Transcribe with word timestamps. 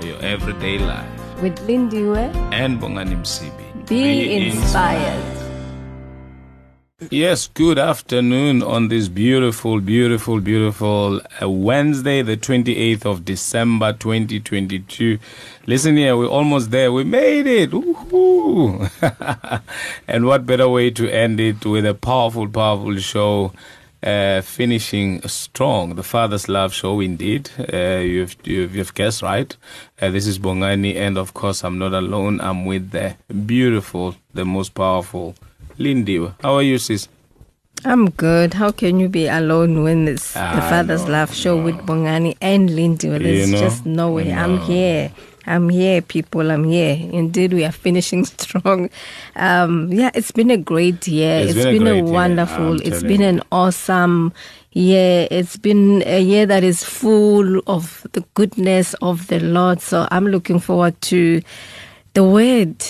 for 0.00 0.06
your 0.06 0.20
everyday 0.22 0.78
life. 0.78 1.08
With 1.42 1.58
Lindiwe, 1.66 2.34
And 2.52 2.80
Bongani 2.80 3.16
Msibi. 3.16 3.88
be, 3.88 4.48
inspired. 4.48 5.22
Yes, 7.10 7.46
good 7.52 7.78
afternoon 7.78 8.62
on 8.62 8.88
this 8.88 9.08
beautiful, 9.08 9.80
beautiful, 9.80 10.40
beautiful 10.40 11.20
uh, 11.42 11.48
Wednesday, 11.48 12.22
the 12.22 12.38
28th 12.38 13.04
of 13.04 13.22
December 13.22 13.92
2022. 13.92 15.18
Listen 15.66 15.96
here, 15.98 16.16
we're 16.16 16.26
almost 16.26 16.70
there. 16.70 16.90
We 16.90 17.04
made 17.04 17.46
it. 17.46 17.70
Woohoo! 17.70 18.90
and 20.08 20.24
what 20.24 20.46
better 20.46 20.68
way 20.70 20.90
to 20.90 21.06
end 21.10 21.38
it 21.38 21.66
with 21.66 21.84
a 21.84 21.92
powerful, 21.92 22.48
powerful 22.48 22.96
show, 22.96 23.52
uh, 24.02 24.40
finishing 24.42 25.22
strong. 25.28 25.94
The 25.94 26.02
Father's 26.02 26.48
Love 26.48 26.72
Show, 26.72 27.00
indeed. 27.00 27.50
Uh, 27.72 27.98
you've, 27.98 28.36
you've, 28.44 28.74
you've 28.74 28.94
guessed 28.94 29.22
right. 29.22 29.56
Uh, 30.00 30.10
this 30.10 30.26
is 30.26 30.38
Bongani, 30.38 30.96
and 30.96 31.18
of 31.18 31.34
course, 31.34 31.64
I'm 31.64 31.78
not 31.78 31.92
alone. 31.92 32.40
I'm 32.40 32.66
with 32.66 32.90
the 32.90 33.16
beautiful, 33.46 34.14
the 34.34 34.44
most 34.44 34.74
powerful. 34.74 35.34
Lindy, 35.78 36.18
how 36.42 36.54
are 36.54 36.62
you, 36.62 36.78
sis? 36.78 37.08
I'm 37.84 38.10
good. 38.10 38.54
How 38.54 38.72
can 38.72 38.98
you 38.98 39.08
be 39.08 39.26
alone 39.26 39.82
when 39.82 40.08
it's 40.08 40.32
the 40.32 40.40
Father's 40.40 41.04
no, 41.04 41.12
Love 41.12 41.34
Show 41.34 41.62
with 41.62 41.76
Bongani 41.76 42.36
and 42.40 42.70
Lindiwe? 42.70 43.22
There's 43.22 43.50
know, 43.50 43.58
just 43.58 43.86
no 43.86 44.12
way. 44.12 44.32
I'm 44.32 44.58
here. 44.60 45.12
I'm 45.46 45.68
here, 45.68 46.02
people. 46.02 46.50
I'm 46.50 46.64
here. 46.64 46.96
Indeed, 47.12 47.52
we 47.52 47.64
are 47.64 47.72
finishing 47.72 48.24
strong. 48.38 48.90
Um, 49.36 49.92
yeah, 49.92 50.10
it's 50.14 50.32
been 50.32 50.50
a 50.50 50.56
great 50.56 51.06
year. 51.06 51.40
It's 51.40 51.54
it's 51.56 51.64
been 51.66 51.86
a 51.86 51.92
been, 51.94 52.04
great 52.04 52.10
a 52.10 52.12
wonderful. 52.12 52.80
It's 52.82 53.02
been 53.02 53.22
an 53.22 53.42
awesome 53.52 54.32
year. 54.72 55.28
It's 55.30 55.56
been 55.56 56.02
a 56.06 56.20
year 56.20 56.46
that 56.46 56.64
is 56.64 56.82
full 56.82 57.60
of 57.66 58.06
the 58.12 58.22
goodness 58.34 58.94
of 59.02 59.28
the 59.28 59.38
Lord. 59.40 59.80
So 59.80 60.08
I'm 60.10 60.26
looking 60.26 60.58
forward 60.58 61.00
to 61.02 61.40
the 62.14 62.24
word 62.24 62.84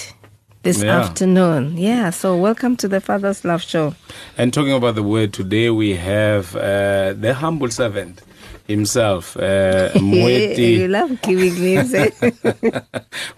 this 0.62 0.82
Yeah. 0.82 1.00
afternoon. 1.00 1.76
Yeah. 1.76 2.10
So 2.10 2.36
welcome 2.36 2.76
to 2.78 2.88
the 2.88 3.00
Father's 3.00 3.44
Love 3.44 3.62
Show. 3.62 3.94
And 4.38 4.52
talking 4.52 4.72
about 4.72 4.94
the 4.94 5.02
word, 5.02 5.32
today 5.32 5.70
we 5.70 5.94
have 5.96 6.56
uh, 6.56 7.12
the 7.12 7.34
humble 7.34 7.70
servant 7.70 8.22
himself, 8.66 9.36
uh, 9.36 9.90
you 9.94 10.88
love 10.88 11.20
giving 11.22 11.54
names. 11.54 11.94
eh? 11.94 12.10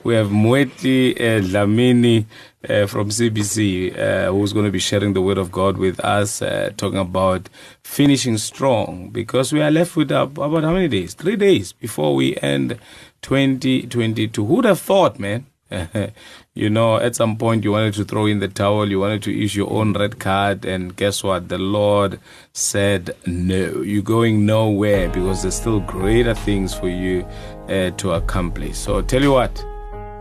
we 0.05 0.15
have 0.15 0.29
Mweti 0.29 1.12
uh, 1.15 1.41
Dlamini 1.43 2.25
uh, 2.69 2.87
from 2.87 3.11
CBC, 3.11 3.97
uh, 3.98 4.33
who's 4.33 4.53
going 4.53 4.65
to 4.65 4.70
be 4.73 4.79
sharing 4.79 5.12
the 5.12 5.20
word 5.23 5.39
of 5.39 5.51
God 5.53 5.77
with 5.79 6.01
us, 6.01 6.43
uh, 6.43 6.70
talking 6.77 6.98
about 6.98 7.48
finishing 7.85 8.39
strong, 8.39 9.11
because 9.11 9.53
we 9.53 9.62
are 9.62 9.70
left 9.70 9.97
with 9.97 10.11
uh, 10.11 10.23
about 10.23 10.65
how 10.65 10.73
many 10.73 10.89
days? 10.89 11.15
Three 11.15 11.37
days 11.37 11.73
before 11.73 12.15
we 12.15 12.37
end 12.39 12.79
2022. 13.23 14.45
Who'd 14.45 14.65
have 14.65 14.81
thought, 14.81 15.19
man? 15.19 15.47
you 16.59 16.69
know, 16.69 16.97
at 16.97 17.14
some 17.14 17.37
point 17.37 17.62
you 17.62 17.70
wanted 17.70 17.95
to 17.95 18.05
throw 18.05 18.27
in 18.27 18.41
the 18.41 18.48
towel, 18.48 18.91
you 18.91 18.98
wanted 18.98 19.23
to 19.23 19.45
issue 19.45 19.61
your 19.61 19.73
own 19.73 19.92
red 19.92 20.19
card, 20.19 20.64
and 20.64 20.96
guess 20.96 21.23
what? 21.23 21.48
The 21.48 21.57
Lord 21.57 22.19
said, 22.52 23.14
No, 23.27 23.83
you're 23.83 24.02
going 24.02 24.45
nowhere 24.45 25.08
because 25.08 25.42
there's 25.42 25.55
still 25.55 25.79
greater 25.79 26.35
things 26.35 26.74
for 26.74 26.89
you 26.89 27.24
uh, 27.69 27.91
to 27.91 28.11
accomplish. 28.14 28.77
So, 28.77 29.01
tell 29.02 29.23
you 29.23 29.30
what, 29.30 29.55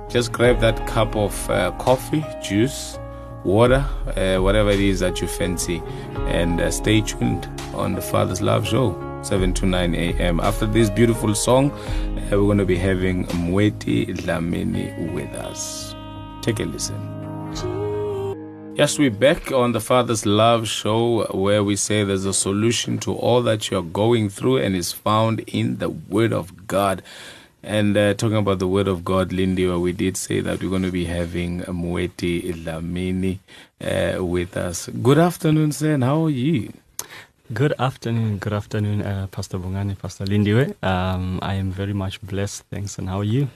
just 0.09 0.31
grab 0.31 0.59
that 0.59 0.85
cup 0.85 1.15
of 1.15 1.49
uh, 1.49 1.71
coffee, 1.79 2.23
juice, 2.39 2.99
water, 3.43 3.83
uh, 4.15 4.37
whatever 4.37 4.69
it 4.69 4.79
is 4.79 4.99
that 4.99 5.19
you 5.19 5.27
fancy, 5.27 5.81
and 6.27 6.61
uh, 6.61 6.69
stay 6.69 7.01
tuned 7.01 7.49
on 7.73 7.95
the 7.95 8.01
Father's 8.01 8.43
Love 8.43 8.67
Show. 8.67 9.03
7 9.23 9.55
to 9.55 9.65
9 9.65 9.95
a.m. 9.95 10.39
After 10.39 10.67
this 10.67 10.91
beautiful 10.91 11.33
song, 11.33 11.71
uh, 11.71 12.27
we're 12.33 12.45
going 12.45 12.59
to 12.59 12.65
be 12.65 12.77
having 12.77 13.25
Mweti 13.25 14.15
Dlamini 14.15 15.11
with 15.11 15.33
us. 15.33 15.96
Take 16.47 16.61
a 16.61 16.63
listen. 16.63 16.95
Yes, 18.77 18.97
we're 18.97 19.11
back 19.11 19.51
on 19.51 19.73
the 19.73 19.81
Father's 19.81 20.25
Love 20.25 20.65
Show 20.69 21.25
where 21.33 21.61
we 21.61 21.75
say 21.75 22.05
there's 22.05 22.23
a 22.23 22.33
solution 22.33 22.99
to 22.99 23.13
all 23.13 23.41
that 23.41 23.69
you're 23.69 23.83
going 23.83 24.29
through 24.29 24.59
and 24.59 24.73
is 24.73 24.93
found 24.93 25.41
in 25.41 25.79
the 25.79 25.89
Word 25.89 26.31
of 26.31 26.65
God. 26.65 27.03
And 27.63 27.97
uh, 27.97 28.13
talking 28.13 28.37
about 28.37 28.59
the 28.59 28.67
Word 28.69 28.87
of 28.87 29.03
God, 29.03 29.33
Lindy, 29.33 29.67
we 29.67 29.91
did 29.91 30.15
say 30.15 30.39
that 30.39 30.63
we're 30.63 30.69
going 30.69 30.83
to 30.83 30.91
be 30.91 31.03
having 31.03 31.63
Mweti 31.63 32.53
Dlamini 32.53 33.39
uh, 33.81 34.23
with 34.23 34.55
us. 34.55 34.87
Good 34.87 35.17
afternoon, 35.17 35.73
and 35.81 36.01
How 36.01 36.27
are 36.27 36.29
you? 36.29 36.71
Good 37.53 37.73
afternoon, 37.79 38.39
good 38.39 38.51
afternoon, 38.51 39.01
uh, 39.01 39.27
Pastor 39.31 39.57
Bongani, 39.57 39.97
Pastor 39.97 40.25
Lindiwe. 40.25 40.75
Um, 40.83 41.39
I 41.41 41.53
am 41.53 41.71
very 41.71 41.93
much 41.93 42.21
blessed, 42.21 42.63
thanks. 42.69 42.97
And 42.99 43.07
how 43.07 43.19
are 43.19 43.23
you? 43.23 43.47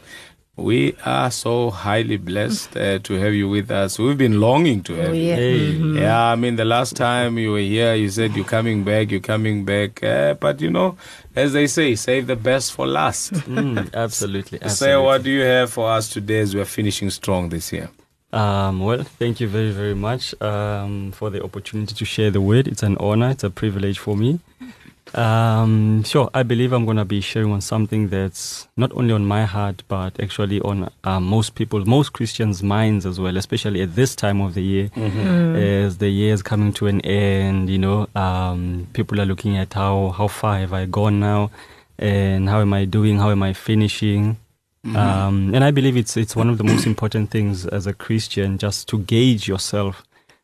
We 0.57 0.95
are 1.05 1.31
so 1.31 1.69
highly 1.71 2.17
blessed 2.17 2.75
uh, 2.75 2.99
to 2.99 3.13
have 3.13 3.33
you 3.33 3.47
with 3.47 3.71
us. 3.71 3.97
We've 3.97 4.17
been 4.17 4.41
longing 4.41 4.83
to 4.83 4.93
have 4.95 5.09
Oh, 5.11 5.13
you. 5.13 5.23
yeah. 5.23 5.35
Hey, 5.35 5.71
Yeah, 6.01 6.23
I 6.23 6.35
mean, 6.35 6.57
the 6.57 6.65
last 6.65 6.95
time 6.95 7.37
you 7.37 7.53
were 7.53 7.59
here, 7.59 7.95
you 7.95 8.09
said 8.09 8.35
you're 8.35 8.43
coming 8.45 8.83
back, 8.83 9.11
you're 9.11 9.21
coming 9.21 9.63
back. 9.63 10.03
Uh, 10.03 10.33
but 10.35 10.59
you 10.59 10.69
know, 10.69 10.97
as 11.35 11.53
they 11.53 11.67
say, 11.67 11.95
save 11.95 12.27
the 12.27 12.35
best 12.35 12.73
for 12.73 12.85
last. 12.85 13.31
mm, 13.33 13.93
absolutely. 13.93 14.59
Say, 14.59 14.65
absolutely. 14.65 15.05
what 15.05 15.23
do 15.23 15.29
you 15.31 15.41
have 15.41 15.71
for 15.71 15.89
us 15.89 16.09
today 16.09 16.39
as 16.39 16.53
we're 16.53 16.65
finishing 16.65 17.09
strong 17.09 17.47
this 17.49 17.71
year? 17.71 17.89
Um, 18.33 18.81
well, 18.81 19.03
thank 19.03 19.39
you 19.39 19.47
very, 19.47 19.71
very 19.71 19.95
much 19.95 20.39
um, 20.41 21.11
for 21.13 21.29
the 21.29 21.41
opportunity 21.43 21.95
to 21.95 22.05
share 22.05 22.29
the 22.29 22.41
word. 22.41 22.67
It's 22.67 22.83
an 22.83 22.97
honor, 22.97 23.29
it's 23.31 23.43
a 23.45 23.49
privilege 23.49 23.99
for 23.99 24.15
me. 24.17 24.39
Um, 25.13 26.03
sure, 26.03 26.29
I 26.33 26.43
believe 26.43 26.71
I'm 26.71 26.85
going 26.85 26.97
to 26.97 27.05
be 27.05 27.19
sharing 27.19 27.51
on 27.51 27.59
something 27.61 28.07
that's 28.07 28.67
not 28.77 28.91
only 28.93 29.13
on 29.13 29.25
my 29.25 29.43
heart, 29.45 29.83
but 29.89 30.19
actually 30.21 30.61
on 30.61 30.89
uh, 31.03 31.19
most 31.19 31.55
people, 31.55 31.83
most 31.85 32.13
Christians' 32.13 32.63
minds 32.63 33.05
as 33.05 33.19
well, 33.19 33.35
especially 33.35 33.81
at 33.81 33.95
this 33.95 34.15
time 34.15 34.39
of 34.39 34.53
the 34.53 34.63
year. 34.63 34.89
As 35.85 35.97
the 35.97 36.09
year 36.09 36.33
is 36.33 36.41
coming 36.41 36.71
to 36.73 36.87
an 36.87 37.01
end, 37.01 37.69
you 37.69 37.77
know, 37.77 38.07
um, 38.15 38.87
people 38.93 39.19
are 39.19 39.25
looking 39.25 39.57
at 39.57 39.73
how, 39.73 40.09
how 40.09 40.27
far 40.27 40.59
have 40.59 40.71
I 40.71 40.85
gone 40.85 41.19
now, 41.19 41.51
and 41.99 42.47
how 42.47 42.61
am 42.61 42.73
I 42.73 42.85
doing, 42.85 43.17
how 43.17 43.31
am 43.31 43.43
I 43.43 43.53
finishing. 43.53 44.37
Um, 44.95 45.53
and 45.53 45.63
I 45.63 45.69
believe 45.69 45.95
it's 45.95 46.17
it's 46.17 46.35
one 46.35 46.49
of 46.49 46.57
the 46.57 46.63
most 46.63 46.87
important 46.87 47.29
things 47.29 47.67
as 47.67 47.85
a 47.85 47.93
Christian, 47.93 48.57
just 48.57 48.87
to 48.89 48.97
gauge 48.99 49.47
yourself. 49.47 50.03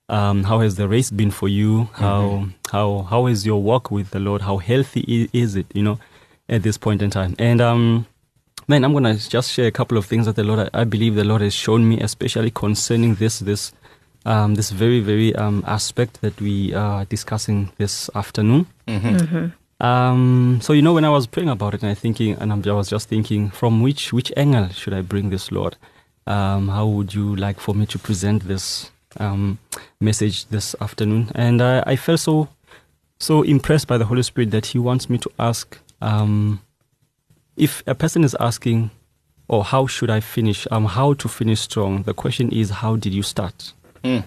Um, 0.10 0.44
how 0.44 0.60
has 0.60 0.76
the 0.76 0.88
race 0.88 1.12
been 1.12 1.32
for 1.32 1.50
you? 1.50 1.90
How 1.94 2.48
how 2.72 3.02
how 3.10 3.28
is 3.28 3.46
your 3.46 3.62
walk 3.62 3.92
with 3.92 4.12
the 4.12 4.20
Lord? 4.20 4.42
How 4.42 4.58
healthy 4.58 5.30
is 5.34 5.56
it? 5.56 5.66
You 5.74 5.84
know, 5.84 6.00
at 6.48 6.64
this 6.64 6.78
point 6.78 7.02
in 7.02 7.10
time. 7.10 7.36
And 7.38 7.60
um, 7.60 8.06
man, 8.68 8.86
I'm 8.86 8.94
gonna 8.94 9.16
just 9.16 9.52
share 9.52 9.68
a 9.68 9.72
couple 9.72 9.98
of 9.98 10.06
things 10.06 10.26
that 10.26 10.36
the 10.36 10.44
Lord 10.44 10.60
I, 10.74 10.82
I 10.82 10.84
believe 10.86 11.16
the 11.16 11.26
Lord 11.26 11.42
has 11.42 11.54
shown 11.54 11.88
me, 11.90 12.00
especially 12.00 12.52
concerning 12.52 13.16
this 13.16 13.40
this 13.40 13.74
um, 14.26 14.56
this 14.56 14.72
very 14.72 15.02
very 15.02 15.36
um, 15.36 15.64
aspect 15.68 16.22
that 16.22 16.40
we 16.40 16.74
are 16.74 17.04
discussing 17.06 17.72
this 17.78 18.10
afternoon. 18.16 18.66
Um, 19.80 20.60
so 20.62 20.74
you 20.74 20.82
know, 20.82 20.94
when 20.94 21.06
I 21.06 21.10
was 21.10 21.28
praying 21.28 21.50
about 21.50 21.74
it 21.76 21.84
and 21.84 21.92
I 21.92 21.94
thinking, 21.96 22.34
and 22.40 22.52
I'm, 22.52 22.64
I 22.66 22.72
was 22.72 22.90
just 22.90 23.10
thinking, 23.10 23.50
from 23.50 23.82
which 23.84 24.12
which 24.14 24.32
angle 24.38 24.70
should 24.70 24.94
I 24.94 25.02
bring 25.02 25.30
this, 25.30 25.52
Lord? 25.52 25.76
Um, 26.26 26.70
how 26.70 26.88
would 26.88 27.14
you 27.14 27.36
like 27.36 27.60
for 27.60 27.76
me 27.76 27.86
to 27.88 28.00
present 28.00 28.48
this 28.48 28.92
um, 29.20 29.60
message 30.00 30.46
this 30.48 30.76
afternoon? 30.82 31.32
And 31.36 31.62
I, 31.62 31.84
I 31.86 31.96
felt 31.96 32.20
so 32.20 32.50
so 33.20 33.42
impressed 33.42 33.88
by 33.88 33.98
the 33.98 34.06
Holy 34.06 34.24
Spirit 34.24 34.52
that 34.52 34.68
He 34.68 34.80
wants 34.80 35.10
me 35.10 35.18
to 35.18 35.32
ask 35.40 35.80
um, 36.02 36.62
if 37.56 37.84
a 37.88 37.96
person 37.96 38.24
is 38.24 38.36
asking, 38.40 38.92
or 39.48 39.64
how 39.64 39.88
should 39.88 40.10
I 40.10 40.20
finish? 40.20 40.68
Um, 40.72 40.86
how 40.86 41.14
to 41.14 41.28
finish 41.28 41.62
strong? 41.62 42.04
The 42.04 42.14
question 42.14 42.52
is, 42.52 42.70
how 42.70 42.96
did 42.96 43.14
you 43.14 43.24
start? 43.24 43.74
Mm. 44.04 44.24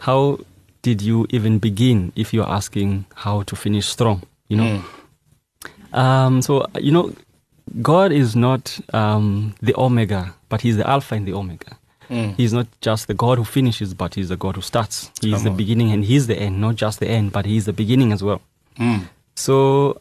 How 0.00 0.38
did 0.82 1.02
you 1.02 1.26
even 1.30 1.58
begin? 1.58 2.12
If 2.16 2.34
you're 2.34 2.48
asking 2.48 3.06
how 3.14 3.42
to 3.42 3.56
finish 3.56 3.86
strong, 3.86 4.22
you 4.48 4.56
know. 4.56 4.82
Um, 5.92 6.42
so 6.42 6.66
you 6.80 6.92
know, 6.92 7.14
God 7.82 8.12
is 8.12 8.34
not 8.34 8.78
um, 8.92 9.54
the 9.60 9.74
Omega, 9.76 10.34
but 10.48 10.60
He's 10.60 10.76
the 10.76 10.88
Alpha 10.88 11.14
and 11.14 11.26
the 11.26 11.34
Omega. 11.34 11.76
Mm. 12.10 12.34
He's 12.36 12.52
not 12.52 12.66
just 12.80 13.06
the 13.06 13.14
God 13.14 13.38
who 13.38 13.44
finishes, 13.44 13.94
but 13.94 14.14
He's 14.14 14.28
the 14.28 14.36
God 14.36 14.56
who 14.56 14.62
starts. 14.62 15.10
He's 15.20 15.34
Come 15.34 15.44
the 15.44 15.50
on. 15.50 15.56
beginning 15.56 15.92
and 15.92 16.04
He's 16.04 16.26
the 16.26 16.36
end, 16.36 16.60
not 16.60 16.74
just 16.76 16.98
the 17.00 17.08
end, 17.08 17.32
but 17.32 17.46
He's 17.46 17.66
the 17.66 17.72
beginning 17.72 18.12
as 18.12 18.22
well. 18.22 18.42
Mm. 18.78 19.08
So 19.36 20.00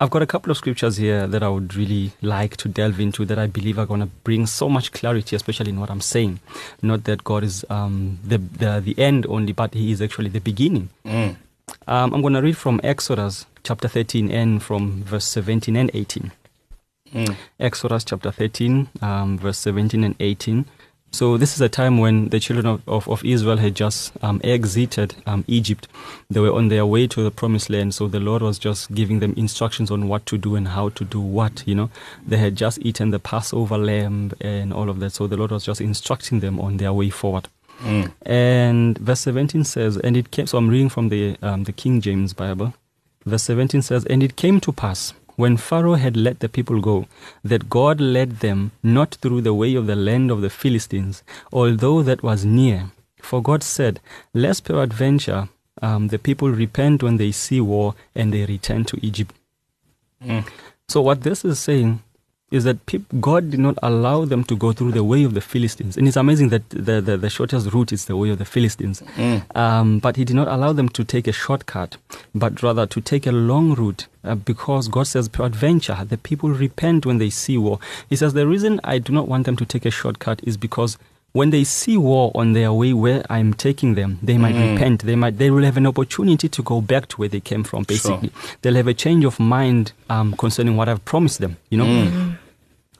I've 0.00 0.10
got 0.10 0.22
a 0.22 0.26
couple 0.26 0.50
of 0.50 0.56
scriptures 0.56 0.96
here 0.96 1.26
that 1.26 1.42
I 1.42 1.48
would 1.48 1.74
really 1.74 2.12
like 2.22 2.56
to 2.58 2.68
delve 2.68 3.00
into 3.00 3.24
that 3.24 3.38
I 3.38 3.46
believe 3.46 3.78
are 3.78 3.86
going 3.86 4.00
to 4.00 4.06
bring 4.06 4.46
so 4.46 4.68
much 4.68 4.92
clarity, 4.92 5.34
especially 5.34 5.70
in 5.70 5.80
what 5.80 5.90
I'm 5.90 6.00
saying. 6.00 6.40
Not 6.82 7.04
that 7.04 7.24
God 7.24 7.42
is 7.42 7.64
um, 7.68 8.18
the, 8.24 8.38
the 8.38 8.80
the 8.80 8.98
end 8.98 9.26
only, 9.28 9.52
but 9.52 9.74
He 9.74 9.90
is 9.90 10.00
actually 10.00 10.30
the 10.30 10.40
beginning. 10.40 10.90
Mm. 11.04 11.36
Um, 11.86 12.14
I'm 12.14 12.20
going 12.20 12.34
to 12.34 12.42
read 12.42 12.56
from 12.56 12.80
Exodus 12.84 13.46
chapter 13.62 13.88
13 13.88 14.30
and 14.30 14.62
from 14.62 15.02
verse 15.02 15.26
17 15.26 15.74
and 15.76 15.90
18. 15.94 16.30
Mm. 17.12 17.36
Exodus 17.60 18.04
chapter 18.04 18.30
13, 18.30 18.88
um, 19.00 19.38
verse 19.38 19.58
17 19.58 20.04
and 20.04 20.14
18. 20.20 20.64
So 21.14 21.36
this 21.36 21.54
is 21.54 21.60
a 21.60 21.68
time 21.68 21.98
when 21.98 22.30
the 22.30 22.40
children 22.40 22.66
of, 22.66 22.88
of, 22.88 23.08
of 23.08 23.24
Israel 23.24 23.58
had 23.58 23.76
just 23.76 24.12
um, 24.20 24.40
exited 24.42 25.14
um, 25.26 25.44
Egypt. 25.46 25.86
They 26.28 26.40
were 26.40 26.52
on 26.52 26.68
their 26.68 26.84
way 26.84 27.06
to 27.06 27.22
the 27.22 27.30
promised 27.30 27.70
land. 27.70 27.94
So 27.94 28.08
the 28.08 28.18
Lord 28.18 28.42
was 28.42 28.58
just 28.58 28.92
giving 28.92 29.20
them 29.20 29.32
instructions 29.36 29.92
on 29.92 30.08
what 30.08 30.26
to 30.26 30.36
do 30.36 30.56
and 30.56 30.66
how 30.66 30.88
to 30.88 31.04
do 31.04 31.20
what, 31.20 31.62
you 31.66 31.76
know. 31.76 31.88
They 32.26 32.38
had 32.38 32.56
just 32.56 32.80
eaten 32.82 33.12
the 33.12 33.20
Passover 33.20 33.78
lamb 33.78 34.32
and 34.40 34.72
all 34.72 34.90
of 34.90 34.98
that. 34.98 35.10
So 35.10 35.28
the 35.28 35.36
Lord 35.36 35.52
was 35.52 35.64
just 35.64 35.80
instructing 35.80 36.40
them 36.40 36.60
on 36.60 36.78
their 36.78 36.92
way 36.92 37.10
forward. 37.10 37.46
Mm. 37.78 38.12
And 38.22 38.98
verse 38.98 39.20
17 39.20 39.62
says, 39.62 39.96
and 39.98 40.16
it 40.16 40.32
came, 40.32 40.48
so 40.48 40.58
I'm 40.58 40.68
reading 40.68 40.88
from 40.88 41.10
the, 41.10 41.36
um, 41.42 41.62
the 41.62 41.72
King 41.72 42.00
James 42.00 42.32
Bible. 42.32 42.74
Verse 43.24 43.44
17 43.44 43.82
says, 43.82 44.04
And 44.06 44.20
it 44.20 44.34
came 44.34 44.58
to 44.60 44.72
pass, 44.72 45.14
when 45.36 45.56
Pharaoh 45.56 45.94
had 45.94 46.16
let 46.16 46.40
the 46.40 46.48
people 46.48 46.80
go, 46.80 47.06
that 47.42 47.68
God 47.68 48.00
led 48.00 48.40
them 48.40 48.72
not 48.82 49.14
through 49.16 49.42
the 49.42 49.54
way 49.54 49.74
of 49.74 49.86
the 49.86 49.96
land 49.96 50.30
of 50.30 50.40
the 50.40 50.50
Philistines, 50.50 51.22
although 51.52 52.02
that 52.02 52.22
was 52.22 52.44
near. 52.44 52.90
For 53.20 53.42
God 53.42 53.62
said, 53.62 54.00
Lest 54.32 54.64
peradventure 54.64 55.48
um, 55.82 56.08
the 56.08 56.18
people 56.18 56.50
repent 56.50 57.02
when 57.02 57.16
they 57.16 57.32
see 57.32 57.60
war 57.60 57.94
and 58.14 58.32
they 58.32 58.44
return 58.46 58.84
to 58.86 58.98
Egypt. 59.04 59.34
Mm. 60.22 60.46
So, 60.88 61.00
what 61.00 61.22
this 61.22 61.44
is 61.44 61.58
saying 61.58 62.02
is 62.54 62.64
that 62.64 62.84
peop 62.86 63.04
God 63.20 63.50
did 63.50 63.60
not 63.60 63.76
allow 63.82 64.24
them 64.24 64.44
to 64.44 64.56
go 64.56 64.72
through 64.72 64.92
the 64.92 65.02
way 65.04 65.24
of 65.24 65.34
the 65.34 65.40
Philistines. 65.40 65.96
And 65.96 66.06
it's 66.08 66.16
amazing 66.16 66.48
that 66.50 66.68
the, 66.70 67.00
the, 67.00 67.16
the 67.16 67.28
shortest 67.30 67.72
route 67.72 67.92
is 67.92 68.04
the 68.06 68.16
way 68.16 68.30
of 68.30 68.38
the 68.38 68.44
Philistines. 68.44 69.02
Mm. 69.16 69.56
Um, 69.56 69.98
but 69.98 70.16
He 70.16 70.24
did 70.24 70.36
not 70.36 70.48
allow 70.48 70.72
them 70.72 70.88
to 70.90 71.04
take 71.04 71.26
a 71.26 71.32
shortcut, 71.32 71.96
but 72.34 72.62
rather 72.62 72.86
to 72.86 73.00
take 73.00 73.26
a 73.26 73.32
long 73.32 73.74
route 73.74 74.06
uh, 74.22 74.34
because 74.36 74.88
God 74.88 75.06
says, 75.06 75.28
peradventure, 75.28 75.98
the 76.08 76.16
people 76.16 76.50
repent 76.50 77.04
when 77.04 77.18
they 77.18 77.30
see 77.30 77.58
war. 77.58 77.78
He 78.08 78.16
says, 78.16 78.32
the 78.32 78.46
reason 78.46 78.80
I 78.84 78.98
do 78.98 79.12
not 79.12 79.28
want 79.28 79.44
them 79.46 79.56
to 79.56 79.66
take 79.66 79.84
a 79.84 79.90
shortcut 79.90 80.40
is 80.44 80.56
because 80.56 80.96
when 81.32 81.50
they 81.50 81.64
see 81.64 81.96
war 81.96 82.30
on 82.36 82.52
their 82.52 82.72
way 82.72 82.92
where 82.92 83.24
I'm 83.28 83.54
taking 83.54 83.96
them, 83.96 84.20
they 84.22 84.38
might 84.38 84.54
Mm. 84.54 84.74
repent. 84.74 85.02
They 85.02 85.16
might 85.16 85.36
they 85.36 85.50
will 85.50 85.64
have 85.64 85.76
an 85.76 85.84
opportunity 85.84 86.48
to 86.48 86.62
go 86.62 86.80
back 86.80 87.08
to 87.08 87.16
where 87.16 87.28
they 87.28 87.40
came 87.40 87.64
from. 87.64 87.80
Sure. 87.82 87.86
Basically, 87.96 88.30
they'll 88.62 88.76
have 88.76 88.86
a 88.86 88.94
change 88.94 89.24
of 89.24 89.40
mind 89.40 89.90
um, 90.08 90.34
concerning 90.38 90.76
what 90.76 90.88
I've 90.88 91.04
promised 91.04 91.40
them. 91.40 91.56
You 91.70 91.78
know. 91.78 91.86
Mm. 91.86 92.38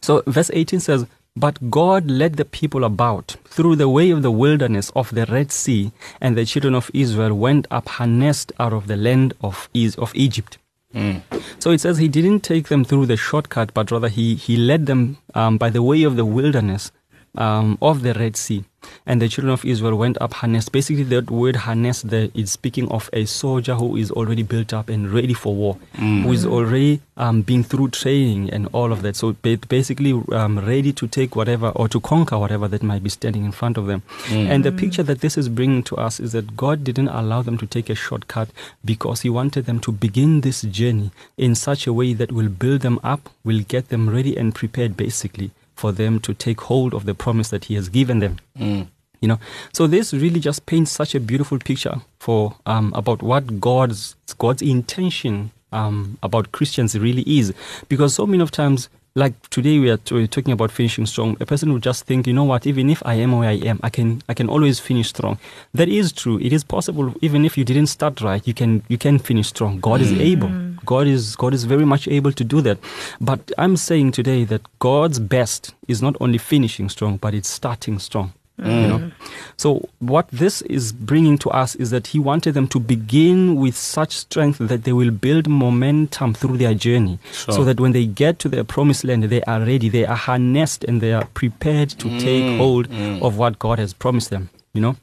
So 0.04 0.22
verse 0.26 0.50
18 0.52 0.80
says, 0.80 1.06
But 1.34 1.70
God 1.70 2.10
led 2.10 2.34
the 2.34 2.44
people 2.44 2.84
about 2.84 3.36
through 3.46 3.76
the 3.76 3.88
way 3.88 4.10
of 4.10 4.20
the 4.20 4.30
wilderness 4.30 4.90
of 4.94 5.14
the 5.14 5.24
Red 5.24 5.50
Sea, 5.50 5.92
and 6.20 6.36
the 6.36 6.44
children 6.44 6.74
of 6.74 6.90
Israel 6.92 7.32
went 7.32 7.66
up 7.70 7.88
harnessed 7.88 8.52
out 8.60 8.74
of 8.74 8.86
the 8.86 8.98
land 8.98 9.32
of, 9.40 9.70
Is- 9.72 9.96
of 9.96 10.14
Egypt. 10.14 10.58
Mm. 10.94 11.22
So 11.58 11.70
it 11.70 11.80
says 11.80 11.96
he 11.96 12.08
didn't 12.08 12.40
take 12.40 12.68
them 12.68 12.84
through 12.84 13.06
the 13.06 13.16
shortcut, 13.16 13.72
but 13.72 13.90
rather 13.90 14.08
he, 14.08 14.34
he 14.34 14.58
led 14.58 14.84
them 14.84 15.16
um, 15.34 15.56
by 15.56 15.70
the 15.70 15.82
way 15.82 16.02
of 16.02 16.16
the 16.16 16.26
wilderness 16.26 16.92
um, 17.38 17.78
of 17.80 18.02
the 18.02 18.12
Red 18.12 18.36
Sea. 18.36 18.64
And 19.06 19.20
the 19.20 19.28
children 19.28 19.52
of 19.52 19.66
Israel 19.66 19.96
went 19.96 20.16
up 20.22 20.32
harnessed. 20.32 20.72
Basically, 20.72 21.02
that 21.04 21.30
word 21.30 21.56
harness 21.56 22.00
there 22.00 22.30
is 22.32 22.50
speaking 22.52 22.88
of 22.90 23.10
a 23.12 23.26
soldier 23.26 23.74
who 23.74 23.96
is 23.96 24.10
already 24.10 24.42
built 24.42 24.72
up 24.72 24.88
and 24.88 25.10
ready 25.12 25.34
for 25.34 25.54
war, 25.54 25.76
who 25.98 26.32
is 26.32 26.46
already 26.46 27.00
um, 27.18 27.42
been 27.42 27.62
through 27.62 27.88
training 27.90 28.48
and 28.50 28.66
all 28.72 28.92
of 28.92 29.02
that. 29.02 29.14
So 29.16 29.36
ba- 29.42 29.58
basically, 29.68 30.12
um, 30.32 30.58
ready 30.58 30.92
to 30.94 31.06
take 31.06 31.36
whatever 31.36 31.68
or 31.76 31.86
to 31.88 32.00
conquer 32.00 32.38
whatever 32.38 32.66
that 32.68 32.82
might 32.82 33.02
be 33.02 33.10
standing 33.10 33.44
in 33.44 33.52
front 33.52 33.76
of 33.76 33.86
them. 33.86 34.02
And 34.30 34.64
the 34.64 34.72
picture 34.72 35.02
that 35.02 35.20
this 35.20 35.36
is 35.36 35.50
bringing 35.50 35.82
to 35.84 35.96
us 35.96 36.18
is 36.18 36.32
that 36.32 36.56
God 36.56 36.82
didn't 36.82 37.08
allow 37.08 37.42
them 37.42 37.58
to 37.58 37.66
take 37.66 37.90
a 37.90 37.94
shortcut 37.94 38.48
because 38.84 39.20
He 39.20 39.28
wanted 39.28 39.66
them 39.66 39.80
to 39.80 39.92
begin 39.92 40.40
this 40.40 40.62
journey 40.62 41.10
in 41.36 41.54
such 41.54 41.86
a 41.86 41.92
way 41.92 42.14
that 42.14 42.32
will 42.32 42.48
build 42.48 42.80
them 42.80 42.98
up, 43.04 43.28
will 43.44 43.60
get 43.60 43.90
them 43.90 44.08
ready 44.08 44.34
and 44.34 44.54
prepared, 44.54 44.96
basically, 44.96 45.50
for 45.76 45.92
them 45.92 46.20
to 46.20 46.32
take 46.32 46.60
hold 46.62 46.94
of 46.94 47.04
the 47.04 47.14
promise 47.14 47.50
that 47.50 47.64
He 47.66 47.74
has 47.74 47.90
given 47.90 48.20
them 48.20 48.38
Mm. 48.58 48.86
You 49.24 49.28
know? 49.28 49.40
So 49.72 49.86
this 49.86 50.12
really 50.12 50.38
just 50.38 50.66
paints 50.66 50.92
such 50.92 51.14
a 51.14 51.20
beautiful 51.20 51.58
picture 51.58 51.96
for 52.18 52.54
um, 52.66 52.92
about 52.94 53.22
what 53.22 53.58
god's 53.58 54.16
god's 54.38 54.62
intention 54.62 55.50
um, 55.72 56.18
about 56.22 56.52
christians 56.52 56.96
really 56.98 57.22
is. 57.22 57.54
Because 57.88 58.14
so 58.14 58.26
many 58.26 58.42
of 58.42 58.50
times 58.50 58.90
like 59.16 59.34
today 59.48 59.78
we 59.78 59.88
are 59.90 59.96
t- 59.96 60.26
talking 60.26 60.52
about 60.52 60.72
finishing 60.72 61.06
strong. 61.06 61.36
A 61.40 61.46
person 61.46 61.72
would 61.72 61.84
just 61.84 62.04
think 62.04 62.26
you 62.26 62.32
know 62.32 62.44
what? 62.44 62.66
Even 62.66 62.90
if 62.90 63.02
i 63.06 63.14
am 63.14 63.38
where 63.38 63.48
i 63.48 63.54
am 63.70 63.80
i 63.82 63.88
can 63.88 64.20
i 64.28 64.34
can 64.34 64.48
always 64.48 64.78
finish 64.78 65.08
strong. 65.08 65.38
That 65.72 65.88
is 65.88 66.12
true. 66.12 66.38
It 66.40 66.52
is 66.52 66.64
possible 66.64 67.14
even 67.22 67.44
if 67.44 67.56
you 67.56 67.64
didn't 67.64 67.86
start 67.86 68.20
right 68.20 68.46
you 68.46 68.52
can 68.52 68.82
you 68.88 68.98
can 68.98 69.18
finish 69.18 69.48
strong. 69.48 69.80
God 69.80 70.00
is 70.02 70.12
able. 70.12 70.52
God 70.84 71.06
is 71.06 71.34
god 71.36 71.54
is 71.54 71.64
very 71.64 71.86
much 71.86 72.08
able 72.08 72.32
to 72.32 72.44
do 72.44 72.60
that. 72.60 72.78
But 73.20 73.40
i'm 73.56 73.76
saying 73.76 74.12
today 74.12 74.44
that 74.44 74.62
god's 74.80 75.18
best 75.18 75.74
is 75.88 76.02
not 76.02 76.16
only 76.20 76.38
finishing 76.38 76.88
strong 76.88 77.16
but 77.16 77.34
it's 77.34 77.48
starting 77.48 77.98
strong 77.98 78.32
you 78.58 78.64
know? 78.64 79.10
So 79.56 79.88
what 79.98 80.28
this 80.28 80.62
is 80.62 80.92
bringing 80.92 81.38
to 81.38 81.50
us 81.50 81.74
is 81.76 81.90
that 81.90 82.08
he 82.08 82.18
wanted 82.18 82.54
them 82.54 82.68
to 82.68 82.80
begin 82.80 83.56
with 83.56 83.76
such 83.76 84.16
strength 84.16 84.58
that 84.58 84.84
they 84.84 84.92
will 84.92 85.10
build 85.10 85.48
momentum 85.48 86.34
through 86.34 86.58
their 86.58 86.74
journey. 86.74 87.18
Sure. 87.32 87.54
so 87.54 87.64
that 87.64 87.80
when 87.80 87.92
they 87.92 88.06
get 88.06 88.38
to 88.40 88.48
their 88.48 88.64
promised 88.64 89.04
land 89.04 89.24
they 89.24 89.42
are 89.42 89.60
ready 89.60 89.88
they 89.88 90.06
are 90.06 90.16
harnessed 90.16 90.84
and 90.84 91.00
they 91.00 91.12
are 91.12 91.24
prepared 91.34 91.90
to 91.90 92.08
take 92.18 92.58
hold 92.58 92.86
of 93.22 93.36
what 93.38 93.58
god 93.58 93.78
has 93.78 93.92
promised 93.92 94.30
them 94.30 94.50
you 94.72 94.80
know? 94.80 94.96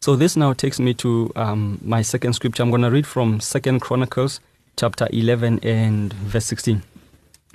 So 0.00 0.16
this 0.16 0.36
now 0.36 0.52
takes 0.52 0.80
me 0.80 0.94
to 0.94 1.30
um, 1.36 1.78
my 1.84 2.02
second 2.02 2.32
scripture. 2.32 2.62
I'm 2.62 2.70
going 2.70 2.82
to 2.82 2.90
read 2.90 3.06
from 3.06 3.40
second 3.40 3.80
chronicles 3.80 4.40
chapter 4.76 5.06
11 5.12 5.60
and 5.62 6.12
verse 6.12 6.46
16 6.46 6.82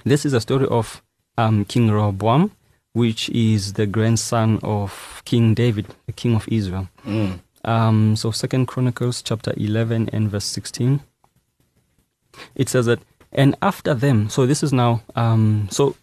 this 0.04 0.26
is 0.26 0.34
a 0.34 0.40
story 0.42 0.68
of 0.68 1.02
um, 1.38 1.66
king 1.66 1.90
rehoboam 1.90 2.52
which 2.96 3.30
is 3.30 3.74
the 3.74 3.86
grandson 3.86 4.58
of 4.64 5.22
king 5.26 5.54
david 5.54 5.86
the 6.06 6.14
king 6.14 6.34
of 6.34 6.48
israel. 6.48 6.88
Mm. 7.06 7.40
um, 7.66 8.16
so 8.16 8.32
second 8.32 8.66
chronicles 8.68 9.22
chapter 9.22 9.54
11 9.58 10.10
and 10.14 10.32
verse 10.32 10.46
16 10.46 11.02
it 12.56 12.70
says 12.70 12.86
that 12.86 13.00
and 13.32 13.56
after 13.62 13.94
them 13.94 14.30
so 14.30 14.46
this 14.46 14.64
is 14.64 14.72
now 14.72 15.02
um, 15.16 15.68
so 15.70 15.96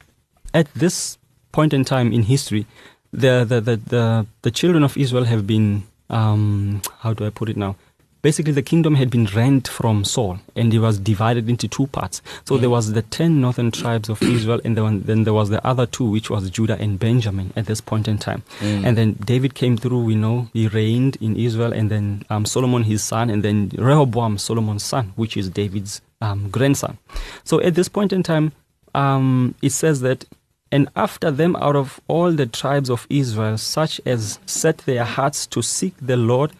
at 0.52 0.72
this 0.74 1.18
point 1.50 1.72
in 1.72 1.84
time 1.84 2.12
in 2.12 2.22
history 2.22 2.66
the 3.12 3.44
the 3.44 3.60
the, 3.60 3.76
the, 3.76 4.26
the 4.42 4.50
children 4.50 4.84
of 4.84 4.96
israel 4.96 5.24
have 5.24 5.46
been 5.46 5.84
um, 6.10 6.82
how 6.98 7.14
do 7.14 7.24
i 7.24 7.30
put 7.30 7.48
it 7.48 7.56
now 7.56 7.74
basically 8.22 8.52
the 8.52 8.62
kingdom 8.62 8.94
had 8.94 9.10
been 9.10 9.26
rent 9.26 9.68
from 9.68 10.04
saul 10.04 10.38
and 10.56 10.72
it 10.72 10.78
was 10.78 10.98
divided 10.98 11.48
into 11.48 11.68
two 11.68 11.88
parts. 11.88 12.22
So 12.44 12.56
there 12.56 12.70
was 12.70 12.92
the 12.92 13.02
10 13.02 13.40
northern 13.40 13.70
tribes 13.70 14.08
of 14.08 14.22
israel 14.22 14.60
and 14.64 14.76
then, 14.76 15.02
then 15.02 15.24
there 15.24 15.34
was 15.34 15.50
the 15.50 15.64
other 15.66 15.86
two 15.86 16.08
which 16.08 16.30
was 16.30 16.48
judah 16.50 16.78
and 16.78 16.98
benjamin 16.98 17.52
at 17.56 17.66
this 17.66 17.80
point 17.80 18.08
in 18.08 18.18
time. 18.18 18.42
And 18.60 18.96
then 18.96 19.14
david 19.24 19.54
came 19.54 19.76
through 19.76 20.02
we 20.04 20.14
know 20.14 20.48
he 20.52 20.68
reigned 20.68 21.16
in 21.20 21.36
israel 21.36 21.72
and 21.72 21.90
then 21.90 22.24
um, 22.30 22.46
solomon 22.46 22.84
his 22.84 23.02
son 23.02 23.28
and 23.28 23.42
then 23.42 23.70
rehoboam 23.74 24.38
solomon's 24.38 24.84
son 24.84 25.12
which 25.16 25.36
is 25.36 25.48
david's 25.50 26.00
um, 26.20 26.48
grandson. 26.50 26.98
So 27.44 27.60
at 27.60 27.74
this 27.74 27.88
point 27.88 28.12
in 28.12 28.22
time 28.22 28.52
um, 28.94 29.54
it 29.62 29.70
says 29.70 30.00
that 30.02 30.24
and 30.70 30.88
after 30.96 31.30
them 31.30 31.54
out 31.56 31.76
of 31.76 32.00
all 32.08 32.32
the 32.32 32.46
tribes 32.46 32.88
of 32.88 33.06
Israel, 33.10 33.58
such 33.58 34.00
as 34.06 34.38
set 34.46 34.78
their 34.78 35.04
hearts 35.04 35.46
to 35.48 35.60
seek 35.60 35.94
the 36.00 36.16
Lord 36.16 36.52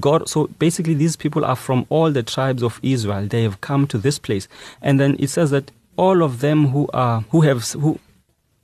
God. 0.00 0.28
So 0.28 0.48
basically, 0.58 0.94
these 0.94 1.16
people 1.16 1.44
are 1.44 1.56
from 1.56 1.86
all 1.88 2.10
the 2.10 2.22
tribes 2.22 2.62
of 2.62 2.80
Israel. 2.82 3.26
They 3.26 3.42
have 3.42 3.60
come 3.60 3.86
to 3.88 3.98
this 3.98 4.18
place, 4.18 4.48
and 4.82 4.98
then 5.00 5.16
it 5.18 5.30
says 5.30 5.50
that 5.50 5.70
all 5.96 6.22
of 6.22 6.40
them 6.40 6.68
who 6.68 6.88
are 6.92 7.22
who 7.30 7.42
have 7.42 7.70
who 7.72 7.98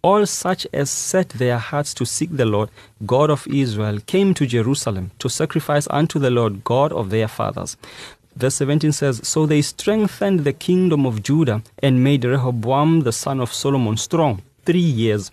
all 0.02 0.26
such 0.26 0.67
as 0.73 0.91
set 0.91 1.29
their 1.29 1.59
hearts 1.59 1.95
to 1.95 2.05
seek 2.05 2.37
the 2.37 2.45
Lord, 2.45 2.71
God 3.07 3.31
of 3.31 3.47
Israel, 3.47 4.00
came 4.07 4.35
to 4.35 4.47
Jerusalem 4.47 5.12
to 5.21 5.29
sacrifice 5.29 5.87
unto 5.91 6.19
the 6.19 6.31
Lord 6.31 6.64
God 6.64 6.93
of 6.93 7.11
their 7.11 7.29
fathers. 7.29 7.76
Verse 8.35 8.57
17 8.57 8.91
says, 8.93 9.21
So 9.23 9.47
they 9.47 9.62
strengthened 9.62 10.41
the 10.41 10.52
kingdom 10.52 11.07
of 11.07 11.23
Judah 11.23 11.62
and 11.79 12.02
made 12.02 12.25
Rehoboam 12.25 13.02
the 13.02 13.12
son 13.12 13.41
of 13.41 13.52
Solomon 13.52 13.97
strong. 13.97 14.43
Three 14.64 14.81
years. 14.81 15.31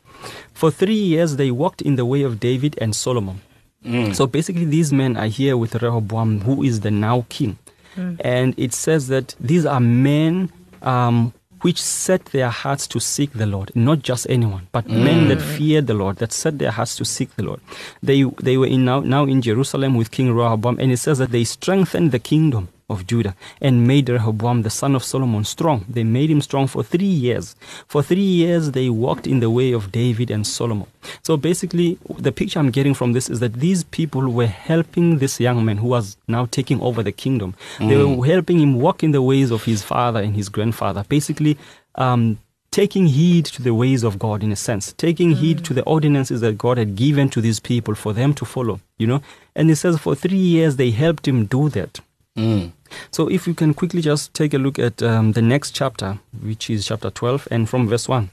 For 0.53 0.69
three 0.69 0.93
years 0.93 1.37
they 1.37 1.49
walked 1.49 1.81
in 1.81 1.95
the 1.95 2.05
way 2.05 2.23
of 2.23 2.39
David 2.39 2.77
and 2.79 2.95
Solomon. 2.95 3.41
Mm. 3.85 4.15
So 4.15 4.27
basically, 4.27 4.65
these 4.65 4.91
men 4.91 5.17
are 5.17 5.27
here 5.27 5.57
with 5.57 5.81
Rehoboam, 5.81 6.41
who 6.41 6.63
is 6.63 6.81
the 6.81 6.91
now 6.91 7.25
king. 7.29 7.57
Mm. 7.95 8.21
And 8.23 8.53
it 8.57 8.73
says 8.73 9.07
that 9.07 9.35
these 9.39 9.65
are 9.65 9.79
men 9.79 10.51
um, 10.81 11.33
which 11.61 11.81
set 11.81 12.25
their 12.25 12.49
hearts 12.49 12.87
to 12.87 12.99
seek 12.99 13.33
the 13.33 13.45
Lord, 13.45 13.71
not 13.75 13.99
just 13.99 14.27
anyone, 14.29 14.67
but 14.71 14.85
mm. 14.85 15.03
men 15.03 15.27
that 15.29 15.41
feared 15.41 15.87
the 15.87 15.93
Lord, 15.93 16.17
that 16.17 16.31
set 16.31 16.59
their 16.59 16.71
hearts 16.71 16.95
to 16.97 17.05
seek 17.05 17.35
the 17.35 17.43
Lord. 17.43 17.61
They, 18.03 18.23
they 18.41 18.57
were 18.57 18.67
in 18.67 18.85
now, 18.85 18.99
now 19.01 19.25
in 19.25 19.41
Jerusalem 19.41 19.95
with 19.95 20.11
King 20.11 20.33
Rehoboam, 20.33 20.77
and 20.79 20.91
it 20.91 20.97
says 20.97 21.17
that 21.17 21.31
they 21.31 21.43
strengthened 21.43 22.11
the 22.11 22.19
kingdom 22.19 22.69
of 22.89 23.05
Judah 23.07 23.35
and 23.61 23.87
made 23.87 24.09
Rehoboam 24.09 24.63
the 24.63 24.69
son 24.69 24.95
of 24.95 25.03
Solomon 25.03 25.43
strong. 25.43 25.85
They 25.87 26.03
made 26.03 26.29
him 26.29 26.41
strong 26.41 26.67
for 26.67 26.83
three 26.83 27.05
years. 27.05 27.55
For 27.87 28.01
three 28.01 28.21
years, 28.21 28.71
they 28.71 28.89
walked 28.89 29.27
in 29.27 29.39
the 29.39 29.49
way 29.49 29.71
of 29.71 29.91
David 29.91 30.31
and 30.31 30.45
Solomon. 30.45 30.87
So 31.23 31.37
basically, 31.37 31.97
the 32.17 32.31
picture 32.31 32.59
I'm 32.59 32.71
getting 32.71 32.93
from 32.93 33.13
this 33.13 33.29
is 33.29 33.39
that 33.39 33.53
these 33.53 33.83
people 33.83 34.29
were 34.29 34.47
helping 34.47 35.19
this 35.19 35.39
young 35.39 35.63
man 35.63 35.77
who 35.77 35.87
was 35.87 36.17
now 36.27 36.45
taking 36.45 36.81
over 36.81 37.03
the 37.03 37.11
kingdom. 37.11 37.55
They 37.79 38.03
were 38.03 38.25
helping 38.25 38.59
him 38.59 38.75
walk 38.75 39.03
in 39.03 39.11
the 39.11 39.21
ways 39.21 39.51
of 39.51 39.63
his 39.63 39.83
father 39.83 40.21
and 40.21 40.35
his 40.35 40.49
grandfather. 40.49 41.05
Basically, 41.07 41.57
um, 41.95 42.39
taking 42.71 43.07
heed 43.07 43.45
to 43.45 43.61
the 43.61 43.73
ways 43.73 44.03
of 44.03 44.19
God 44.19 44.43
in 44.43 44.51
a 44.51 44.55
sense, 44.55 44.93
taking 44.93 45.31
heed 45.31 45.63
to 45.65 45.73
the 45.73 45.83
ordinances 45.83 46.41
that 46.41 46.57
God 46.57 46.77
had 46.77 46.95
given 46.95 47.29
to 47.29 47.41
these 47.41 47.59
people 47.59 47.95
for 47.95 48.13
them 48.13 48.33
to 48.35 48.45
follow, 48.45 48.79
you 48.97 49.07
know. 49.07 49.21
And 49.55 49.69
it 49.71 49.77
says 49.77 49.97
for 49.97 50.15
three 50.15 50.37
years 50.37 50.75
they 50.75 50.91
helped 50.91 51.27
him 51.27 51.45
do 51.45 51.69
that. 51.69 51.99
Mm. 52.37 52.71
So 53.11 53.29
if 53.29 53.47
you 53.47 53.53
can 53.53 53.73
quickly 53.73 54.01
just 54.01 54.33
take 54.33 54.53
a 54.53 54.57
look 54.57 54.79
at 54.79 55.01
um, 55.01 55.33
the 55.33 55.41
next 55.41 55.71
chapter, 55.71 56.19
which 56.41 56.69
is 56.69 56.87
chapter 56.87 57.09
12, 57.09 57.47
and 57.51 57.69
from 57.69 57.87
verse 57.87 58.07
1. 58.07 58.29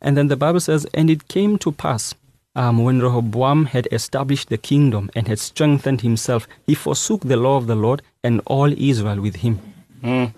And 0.00 0.16
then 0.16 0.28
the 0.28 0.36
Bible 0.36 0.60
says, 0.60 0.86
And 0.94 1.10
it 1.10 1.28
came 1.28 1.58
to 1.58 1.72
pass 1.72 2.14
um, 2.56 2.82
when 2.82 3.00
Rehoboam 3.00 3.66
had 3.66 3.86
established 3.92 4.48
the 4.48 4.56
kingdom 4.56 5.10
and 5.14 5.28
had 5.28 5.38
strengthened 5.38 6.00
himself, 6.00 6.48
he 6.66 6.74
forsook 6.74 7.20
the 7.20 7.36
law 7.36 7.58
of 7.58 7.66
the 7.66 7.76
Lord 7.76 8.02
and 8.24 8.40
all 8.46 8.72
Israel 8.72 9.20
with 9.20 9.36
him. 9.36 9.60
Mm. 10.02 10.32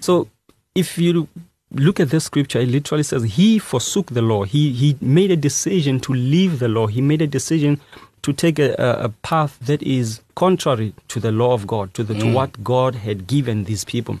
So 0.00 0.28
if 0.74 0.96
you 0.96 1.28
look 1.70 2.00
at 2.00 2.08
this 2.08 2.24
scripture, 2.24 2.60
it 2.60 2.68
literally 2.68 3.02
says 3.02 3.22
he 3.22 3.58
forsook 3.58 4.06
the 4.06 4.22
law. 4.22 4.44
He 4.44 4.72
he 4.72 4.96
made 5.00 5.30
a 5.30 5.36
decision 5.36 6.00
to 6.00 6.14
leave 6.14 6.58
the 6.58 6.68
law. 6.68 6.86
He 6.86 7.02
made 7.02 7.20
a 7.20 7.26
decision 7.26 7.80
to 8.22 8.32
take 8.32 8.58
a, 8.58 8.74
a, 8.78 9.08
path 9.08 9.58
that 9.60 9.82
is 9.82 10.20
contrary 10.34 10.94
to 11.08 11.20
the 11.20 11.32
law 11.32 11.52
of 11.52 11.66
God, 11.66 11.94
to 11.94 12.02
the 12.02 12.14
to 12.14 12.32
what 12.32 12.62
God 12.64 12.94
had 12.96 13.26
given 13.26 13.64
these 13.64 13.84
people. 13.84 14.20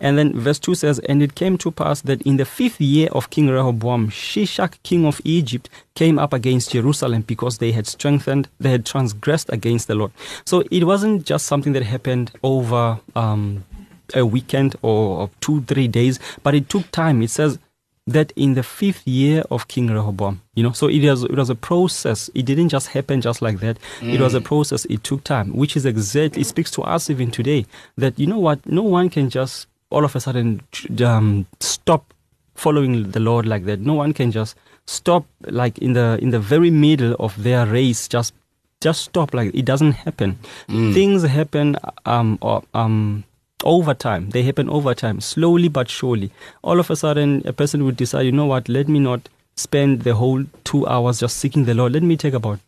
And 0.00 0.18
then 0.18 0.38
verse 0.38 0.58
2 0.58 0.74
says, 0.74 0.98
And 1.00 1.22
it 1.22 1.34
came 1.34 1.58
to 1.58 1.70
pass 1.70 2.00
that 2.02 2.22
in 2.22 2.36
the 2.36 2.44
fifth 2.44 2.80
year 2.80 3.08
of 3.12 3.30
King 3.30 3.48
Rehoboam, 3.48 4.10
Shishak, 4.10 4.74
king 4.82 5.06
of 5.06 5.20
Egypt, 5.24 5.68
came 5.94 6.18
up 6.18 6.32
against 6.32 6.72
Jerusalem 6.72 7.22
because 7.22 7.58
they 7.58 7.72
had 7.72 7.86
strengthened, 7.86 8.48
they 8.60 8.70
had 8.70 8.86
transgressed 8.86 9.50
against 9.50 9.88
the 9.88 9.94
Lord. 9.94 10.12
So 10.44 10.62
it 10.70 10.84
wasn't 10.84 11.24
just 11.24 11.46
something 11.46 11.72
that 11.72 11.82
happened 11.82 12.32
over 12.42 13.00
um, 13.14 13.64
a 14.14 14.24
weekend 14.24 14.76
or, 14.82 15.20
or 15.20 15.30
two, 15.40 15.62
three 15.62 15.88
days, 15.88 16.18
but 16.42 16.54
it 16.54 16.68
took 16.68 16.90
time. 16.92 17.22
It 17.22 17.30
says 17.30 17.58
that 18.06 18.32
in 18.36 18.54
the 18.54 18.62
fifth 18.62 19.06
year 19.06 19.42
of 19.50 19.66
King 19.66 19.88
Rehoboam, 19.88 20.40
you 20.54 20.62
know, 20.62 20.72
so 20.72 20.86
it 20.88 21.02
was 21.04 21.24
it 21.24 21.34
was 21.36 21.50
a 21.50 21.54
process. 21.56 22.30
It 22.34 22.44
didn't 22.46 22.68
just 22.68 22.88
happen 22.88 23.20
just 23.20 23.42
like 23.42 23.58
that. 23.60 23.78
It 24.00 24.20
was 24.20 24.34
a 24.34 24.40
process. 24.40 24.84
It 24.86 25.02
took 25.02 25.24
time, 25.24 25.52
which 25.56 25.76
is 25.76 25.84
exactly 25.84 26.42
it 26.42 26.46
speaks 26.46 26.70
to 26.72 26.82
us 26.82 27.10
even 27.10 27.30
today 27.30 27.66
that 27.96 28.18
you 28.18 28.26
know 28.26 28.38
what, 28.38 28.64
no 28.66 28.82
one 28.82 29.10
can 29.10 29.28
just 29.30 29.66
all 29.90 30.04
of 30.04 30.14
a 30.16 30.20
sudden 30.20 30.62
um, 31.04 31.46
stop 31.60 32.12
following 32.54 33.10
the 33.10 33.20
Lord 33.20 33.44
like 33.46 33.64
that. 33.66 33.80
No 33.80 33.94
one 33.94 34.12
can 34.12 34.30
just 34.30 34.56
stop 34.86 35.26
like 35.46 35.78
in 35.78 35.94
the 35.94 36.18
in 36.22 36.30
the 36.30 36.38
very 36.38 36.70
middle 36.70 37.14
of 37.18 37.42
their 37.42 37.66
race 37.66 38.06
just 38.06 38.32
just 38.80 39.02
stop 39.02 39.34
like 39.34 39.52
it 39.52 39.64
doesn't 39.64 39.92
happen. 39.92 40.38
Things 40.68 41.22
happen 41.24 41.76
um 42.04 42.38
or, 42.40 42.62
um 42.72 43.24
over 43.64 43.94
time. 43.94 44.30
They 44.30 44.42
happen 44.42 44.68
over 44.68 44.94
time, 44.94 45.20
slowly 45.20 45.68
but 45.68 45.88
surely. 45.88 46.30
All 46.62 46.80
of 46.80 46.90
a 46.90 46.96
sudden, 46.96 47.42
a 47.44 47.52
person 47.52 47.84
would 47.84 47.96
decide, 47.96 48.22
you 48.22 48.32
know 48.32 48.46
what? 48.46 48.68
Let 48.68 48.88
me 48.88 48.98
not 48.98 49.28
spend 49.56 50.02
the 50.02 50.14
whole 50.14 50.44
two 50.64 50.86
hours 50.86 51.20
just 51.20 51.38
seeking 51.38 51.64
the 51.64 51.74
Lord. 51.74 51.92
Let 51.92 52.02
me 52.02 52.16
take 52.16 52.34
about 52.34 52.60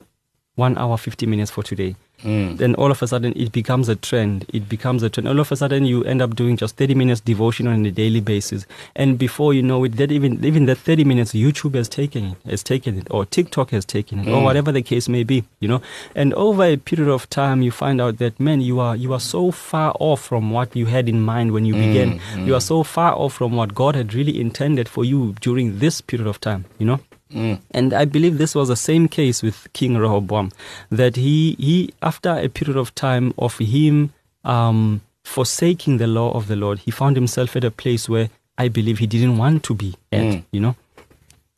one 0.54 0.76
hour, 0.78 0.96
50 0.96 1.26
minutes 1.26 1.50
for 1.50 1.62
today. 1.62 1.96
Mm. 2.22 2.58
Then 2.58 2.74
all 2.74 2.90
of 2.90 3.02
a 3.02 3.06
sudden, 3.06 3.32
it 3.36 3.52
becomes 3.52 3.88
a 3.88 3.96
trend. 3.96 4.44
It 4.52 4.68
becomes 4.68 5.02
a 5.02 5.10
trend. 5.10 5.28
All 5.28 5.38
of 5.38 5.52
a 5.52 5.56
sudden, 5.56 5.84
you 5.84 6.04
end 6.04 6.20
up 6.20 6.34
doing 6.34 6.56
just 6.56 6.76
30 6.76 6.94
minutes 6.94 7.20
devotion 7.20 7.66
on 7.66 7.84
a 7.86 7.90
daily 7.90 8.20
basis. 8.20 8.66
And 8.96 9.18
before 9.18 9.54
you 9.54 9.62
know 9.62 9.84
it, 9.84 9.96
that 9.96 10.10
even 10.10 10.44
even 10.44 10.66
that 10.66 10.78
30 10.78 11.04
minutes, 11.04 11.32
YouTube 11.32 11.74
has 11.74 11.88
taken 11.88 12.24
it, 12.24 12.36
has 12.50 12.62
taken 12.62 12.98
it, 12.98 13.06
or 13.10 13.24
TikTok 13.24 13.70
has 13.70 13.84
taken 13.84 14.20
it, 14.20 14.28
or 14.28 14.40
mm. 14.40 14.44
whatever 14.44 14.72
the 14.72 14.82
case 14.82 15.08
may 15.08 15.22
be. 15.22 15.44
You 15.60 15.68
know, 15.68 15.82
and 16.14 16.34
over 16.34 16.64
a 16.64 16.76
period 16.76 17.10
of 17.10 17.28
time, 17.30 17.62
you 17.62 17.70
find 17.70 18.00
out 18.00 18.18
that 18.18 18.40
man, 18.40 18.60
you 18.60 18.80
are 18.80 18.96
you 18.96 19.12
are 19.12 19.20
so 19.20 19.50
far 19.50 19.94
off 20.00 20.22
from 20.22 20.50
what 20.50 20.74
you 20.74 20.86
had 20.86 21.08
in 21.08 21.20
mind 21.22 21.52
when 21.52 21.64
you 21.64 21.74
mm, 21.74 21.86
began. 21.86 22.46
You 22.46 22.54
are 22.54 22.60
so 22.60 22.82
far 22.82 23.14
off 23.14 23.34
from 23.34 23.52
what 23.56 23.74
God 23.74 23.94
had 23.94 24.14
really 24.14 24.40
intended 24.40 24.88
for 24.88 25.04
you 25.04 25.34
during 25.40 25.78
this 25.78 26.00
period 26.00 26.26
of 26.26 26.40
time. 26.40 26.64
You 26.78 26.86
know. 26.86 27.00
And 27.30 27.92
I 27.92 28.04
believe 28.04 28.38
this 28.38 28.54
was 28.54 28.68
the 28.68 28.76
same 28.76 29.08
case 29.08 29.42
with 29.42 29.68
King 29.72 29.96
Rehoboam, 29.96 30.50
that 30.90 31.16
he, 31.16 31.56
he 31.58 31.92
after 32.02 32.30
a 32.30 32.48
period 32.48 32.76
of 32.78 32.94
time 32.94 33.34
of 33.38 33.58
him 33.58 34.12
um, 34.44 35.02
forsaking 35.24 35.98
the 35.98 36.06
law 36.06 36.32
of 36.32 36.46
the 36.48 36.56
Lord, 36.56 36.78
he 36.80 36.90
found 36.90 37.16
himself 37.16 37.54
at 37.56 37.64
a 37.64 37.70
place 37.70 38.08
where 38.08 38.30
I 38.56 38.68
believe 38.68 38.98
he 38.98 39.06
didn't 39.06 39.36
want 39.36 39.62
to 39.64 39.74
be 39.74 39.94
at, 40.10 40.42
you 40.52 40.60
know. 40.60 40.74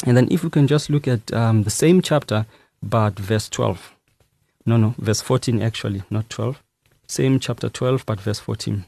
And 0.06 0.16
then 0.16 0.28
if 0.30 0.42
we 0.42 0.50
can 0.50 0.66
just 0.66 0.90
look 0.90 1.06
at 1.06 1.32
um, 1.32 1.62
the 1.62 1.70
same 1.70 2.02
chapter, 2.02 2.46
but 2.82 3.18
verse 3.18 3.48
12. 3.48 3.94
No, 4.66 4.76
no, 4.76 4.94
verse 4.98 5.20
14 5.20 5.62
actually, 5.62 6.02
not 6.10 6.28
12. 6.30 6.62
Same 7.06 7.38
chapter 7.40 7.68
12, 7.68 8.04
but 8.06 8.20
verse 8.20 8.38
14. 8.40 8.84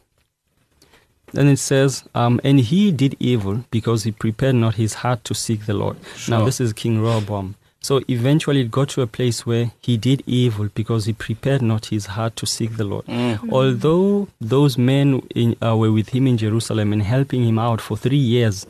Then 1.33 1.49
it 1.49 1.59
says, 1.59 2.05
um, 2.15 2.41
and 2.45 2.61
he 2.61 2.93
did 2.93 3.17
evil 3.19 3.65
because 3.71 4.05
he 4.05 4.13
prepared 4.13 4.55
not 4.55 4.75
his 4.75 4.95
heart 4.95 5.25
to 5.25 5.35
seek 5.35 5.67
the 5.67 5.75
Lord. 5.75 5.97
Now, 6.29 6.45
this 6.45 6.61
is 6.61 6.73
King 6.73 7.01
Rehoboam. 7.01 7.55
So 7.85 8.01
eventually 8.09 8.61
it 8.61 8.71
got 8.71 8.91
to 8.91 9.03
a 9.03 9.09
place 9.09 9.45
where 9.45 9.73
he 9.81 9.97
did 9.97 10.23
evil 10.25 10.69
because 10.73 11.07
he 11.07 11.13
prepared 11.13 11.63
not 11.63 11.87
his 11.87 12.07
heart 12.07 12.37
to 12.37 12.47
seek 12.47 12.77
the 12.77 12.85
Lord. 12.85 13.05
Although 13.51 14.29
those 14.41 14.79
men 14.79 15.21
in, 15.35 15.57
uh, 15.61 15.77
were 15.77 15.91
with 15.91 16.11
him 16.11 16.27
in 16.29 16.37
Jerusalem 16.39 16.93
and 16.93 17.03
helping 17.03 17.45
him 17.45 17.59
out 17.59 17.81
for 17.81 17.97
three 17.97 18.17
years, 18.17 18.67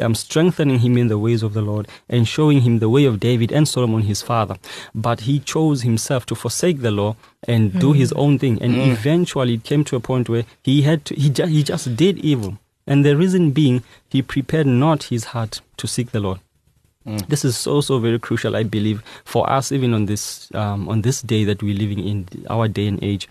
um, 0.00 0.14
strengthening 0.14 0.78
him 0.78 0.96
in 0.96 1.08
the 1.08 1.18
ways 1.18 1.42
of 1.42 1.52
the 1.52 1.60
Lord 1.60 1.86
and 2.08 2.26
showing 2.26 2.62
him 2.62 2.78
the 2.78 2.88
way 2.88 3.04
of 3.04 3.20
David 3.20 3.52
and 3.52 3.68
Solomon 3.68 4.02
his 4.02 4.22
father, 4.22 4.56
but 4.94 5.20
he 5.22 5.40
chose 5.40 5.82
himself 5.82 6.24
to 6.26 6.34
forsake 6.34 6.80
the 6.80 6.90
law 6.90 7.16
and 7.46 7.78
do 7.78 7.92
his 7.92 8.12
own 8.14 8.38
thing. 8.38 8.60
And 8.62 8.74
eventually 8.92 9.54
it 9.54 9.64
came 9.64 9.84
to 9.84 9.96
a 9.96 10.00
point 10.00 10.28
where 10.30 10.44
he 10.62 10.82
had 10.82 11.04
to, 11.04 11.14
he, 11.14 11.28
ju- 11.28 11.46
he 11.46 11.62
just 11.62 11.94
did 11.96 12.18
evil. 12.18 12.56
And 12.86 13.04
the 13.04 13.14
reason 13.16 13.50
being, 13.50 13.82
he 14.08 14.22
prepared 14.22 14.66
not 14.66 15.04
his 15.04 15.24
heart 15.26 15.60
to 15.76 15.86
seek 15.86 16.12
the 16.12 16.20
Lord. 16.20 16.40
This 17.04 17.44
is 17.44 17.56
so 17.56 17.80
so 17.82 17.98
very 17.98 18.18
crucial, 18.18 18.56
I 18.56 18.62
believe, 18.62 19.02
for 19.24 19.48
us 19.50 19.72
even 19.72 19.92
on 19.92 20.06
this 20.06 20.48
um, 20.54 20.88
on 20.88 21.02
this 21.02 21.20
day 21.20 21.44
that 21.44 21.62
we're 21.62 21.76
living 21.76 21.98
in 21.98 22.26
our 22.48 22.66
day 22.66 22.86
and 22.86 23.02
age, 23.04 23.28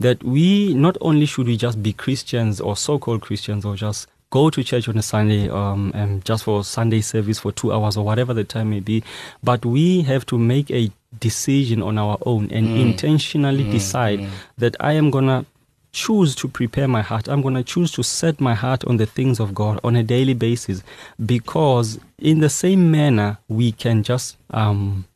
that 0.00 0.22
we 0.22 0.74
not 0.74 0.98
only 1.00 1.24
should 1.24 1.46
we 1.46 1.56
just 1.56 1.82
be 1.82 1.92
Christians 1.94 2.60
or 2.60 2.76
so-called 2.76 3.22
Christians 3.22 3.64
or 3.64 3.76
just 3.76 4.08
go 4.30 4.50
to 4.50 4.62
church 4.64 4.88
on 4.88 4.98
a 4.98 5.02
Sunday 5.02 5.48
um, 5.48 5.92
and 5.94 6.24
just 6.24 6.44
for 6.44 6.64
Sunday 6.64 7.00
service 7.00 7.38
for 7.38 7.52
two 7.52 7.72
hours 7.72 7.96
or 7.96 8.04
whatever 8.04 8.34
the 8.34 8.42
time 8.44 8.68
may 8.70 8.80
be, 8.80 9.02
but 9.42 9.64
we 9.64 10.02
have 10.02 10.26
to 10.26 10.36
make 10.36 10.70
a 10.70 10.90
decision 11.20 11.80
on 11.80 11.96
our 11.96 12.18
own 12.26 12.50
and 12.50 12.66
intentionally 12.76 13.62
decide 13.70 14.26
that 14.58 14.76
I 14.80 14.94
am 14.94 15.10
gonna 15.10 15.46
choose 15.94 16.34
to 16.34 16.48
prepare 16.48 16.88
my 16.88 17.00
heart. 17.00 17.28
I'm 17.28 17.40
going 17.40 17.54
to 17.54 17.62
choose 17.62 17.90
to 17.92 18.02
set 18.02 18.40
my 18.40 18.52
heart 18.54 18.84
on 18.84 18.98
the 18.98 19.06
things 19.06 19.40
of 19.40 19.54
God 19.54 19.80
on 19.82 19.96
a 19.96 20.02
daily 20.02 20.34
basis 20.34 20.82
because, 21.24 21.98
in 22.18 22.40
the 22.40 22.50
same 22.50 22.90
manner, 22.90 23.38
we 23.48 23.72
can 23.72 24.02
just 24.02 24.36
um, 24.50 25.06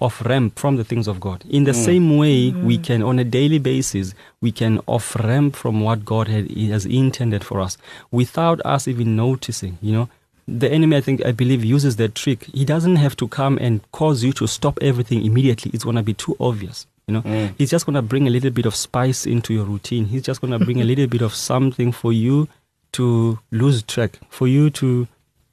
off 0.00 0.24
ramp 0.24 0.58
from 0.58 0.76
the 0.76 0.84
things 0.84 1.08
of 1.08 1.20
God. 1.20 1.44
In 1.50 1.64
the 1.64 1.74
same 1.74 2.16
way, 2.16 2.52
we 2.52 2.78
can, 2.78 3.02
on 3.02 3.18
a 3.18 3.24
daily 3.24 3.58
basis, 3.58 4.14
we 4.40 4.52
can 4.52 4.80
off 4.86 5.16
ramp 5.16 5.56
from 5.56 5.80
what 5.80 6.04
God 6.04 6.28
had, 6.28 6.50
has 6.50 6.86
intended 6.86 7.42
for 7.44 7.60
us 7.60 7.76
without 8.10 8.64
us 8.64 8.86
even 8.88 9.16
noticing, 9.16 9.76
you 9.82 9.92
know. 9.92 10.08
The 10.48 10.70
enemy, 10.70 10.96
I 10.96 11.00
think, 11.00 11.26
I 11.26 11.32
believe, 11.32 11.64
uses 11.64 11.96
that 11.96 12.14
trick. 12.14 12.44
He 12.54 12.64
doesn't 12.64 12.96
have 12.96 13.16
to 13.16 13.26
come 13.26 13.58
and 13.60 13.80
cause 13.90 14.22
you 14.22 14.32
to 14.34 14.46
stop 14.46 14.78
everything 14.80 15.24
immediately. 15.24 15.72
It's 15.74 15.82
going 15.82 15.96
to 15.96 16.04
be 16.04 16.14
too 16.14 16.36
obvious. 16.38 16.86
You 17.08 17.14
know, 17.14 17.50
he's 17.56 17.70
just 17.70 17.86
going 17.86 17.94
to 17.94 18.02
bring 18.02 18.26
a 18.26 18.30
little 18.30 18.50
bit 18.50 18.66
of 18.66 18.74
spice 18.74 19.26
into 19.26 19.54
your 19.54 19.64
routine. 19.64 20.06
He's 20.06 20.22
just 20.22 20.40
going 20.40 20.58
to 20.58 20.64
bring 20.64 20.80
a 20.80 20.84
little 20.92 21.06
bit 21.06 21.22
of 21.22 21.34
something 21.34 21.92
for 21.92 22.12
you 22.12 22.48
to 22.92 23.38
lose 23.52 23.82
track, 23.84 24.18
for 24.28 24.48
you 24.48 24.70
to, 24.70 25.06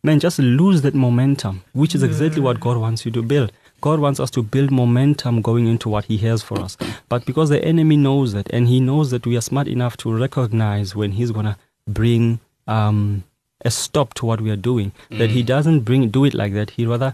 man, 0.03 0.19
just 0.19 0.39
lose 0.39 0.81
that 0.81 0.95
momentum, 0.95 1.63
which 1.73 1.93
is 1.93 2.01
exactly 2.01 2.41
what 2.41 2.59
God 2.59 2.77
wants 2.77 3.05
you 3.05 3.11
to 3.11 3.21
build. 3.21 3.51
God 3.81 3.99
wants 3.99 4.19
us 4.19 4.31
to 4.31 4.41
build 4.41 4.71
momentum 4.71 5.41
going 5.41 5.67
into 5.67 5.89
what 5.89 6.05
He 6.05 6.17
has 6.19 6.41
for 6.41 6.59
us. 6.59 6.75
But 7.09 7.25
because 7.25 7.49
the 7.49 7.63
enemy 7.63 7.97
knows 7.97 8.33
that, 8.33 8.49
and 8.51 8.67
he 8.67 8.79
knows 8.79 9.11
that 9.11 9.27
we 9.27 9.37
are 9.37 9.41
smart 9.41 9.67
enough 9.67 9.95
to 9.97 10.11
recognize 10.11 10.95
when 10.95 11.11
he's 11.11 11.31
going 11.31 11.45
to 11.45 11.57
bring 11.87 12.39
um, 12.65 13.25
a 13.63 13.69
stop 13.69 14.13
to 14.15 14.25
what 14.25 14.41
we 14.41 14.49
are 14.49 14.55
doing, 14.55 14.91
that 15.11 15.29
he 15.29 15.43
doesn't 15.43 15.81
bring 15.81 16.09
do 16.09 16.25
it 16.25 16.33
like 16.33 16.53
that. 16.53 16.71
He 16.71 16.85
rather 16.85 17.13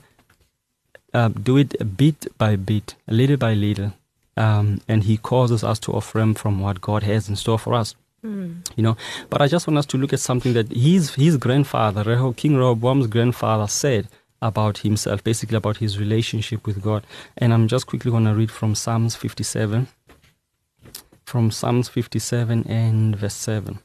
uh, 1.13 1.29
do 1.29 1.57
it 1.57 1.97
bit 1.97 2.27
by 2.37 2.55
bit, 2.55 2.95
little 3.07 3.37
by 3.37 3.53
little, 3.55 3.93
um, 4.39 4.81
and 4.87 5.03
he 5.03 5.17
causes 5.17 5.63
us 5.63 5.79
to 5.79 6.01
ramp 6.15 6.37
from 6.39 6.59
what 6.61 6.81
God 6.81 7.03
has 7.03 7.29
in 7.29 7.35
store 7.35 7.59
for 7.59 7.73
us. 7.73 7.95
You 8.75 8.83
know, 8.83 8.97
but 9.29 9.41
I 9.41 9.47
just 9.47 9.67
want 9.67 9.77
us 9.77 9.85
to 9.87 9.97
look 9.97 10.13
at 10.13 10.19
something 10.19 10.53
that 10.53 10.71
his 10.71 11.15
his 11.15 11.37
grandfather, 11.37 12.03
Reho, 12.03 12.35
King 12.35 12.55
Rehoboam's 12.57 13.07
grandfather, 13.07 13.67
said 13.67 14.07
about 14.41 14.79
himself, 14.79 15.23
basically 15.23 15.57
about 15.57 15.77
his 15.77 15.99
relationship 15.99 16.65
with 16.65 16.81
God. 16.81 17.05
And 17.37 17.53
I'm 17.53 17.67
just 17.67 17.85
quickly 17.87 18.11
going 18.11 18.25
to 18.25 18.33
read 18.33 18.51
from 18.51 18.75
Psalms 18.75 19.15
57. 19.15 19.87
from 21.29 21.51
Psalms 21.51 21.87
57 21.87 22.65
and 22.67 23.15
verse 23.15 23.35
7. 23.35 23.79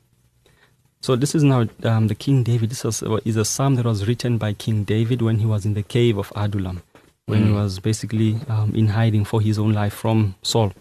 So 1.02 1.14
this 1.14 1.34
is 1.34 1.42
now 1.42 1.68
um, 1.82 2.08
the 2.08 2.14
King 2.14 2.42
David. 2.42 2.70
This 2.70 2.84
is 2.86 3.36
a 3.36 3.44
psalm 3.44 3.74
that 3.76 3.84
was 3.84 4.08
written 4.08 4.38
by 4.38 4.54
King 4.54 4.84
David 4.84 5.20
when 5.20 5.38
he 5.38 5.46
was 5.46 5.66
in 5.66 5.74
the 5.74 5.82
cave 5.82 6.16
of 6.16 6.32
Adullam, 6.34 6.82
when 7.26 7.46
he 7.46 7.52
was 7.52 7.78
basically 7.78 8.38
um, 8.48 8.74
in 8.74 8.88
hiding 8.88 9.24
for 9.24 9.40
his 9.40 9.58
own 9.58 9.72
life 9.72 9.94
from 9.94 10.34
Saul. 10.42 10.72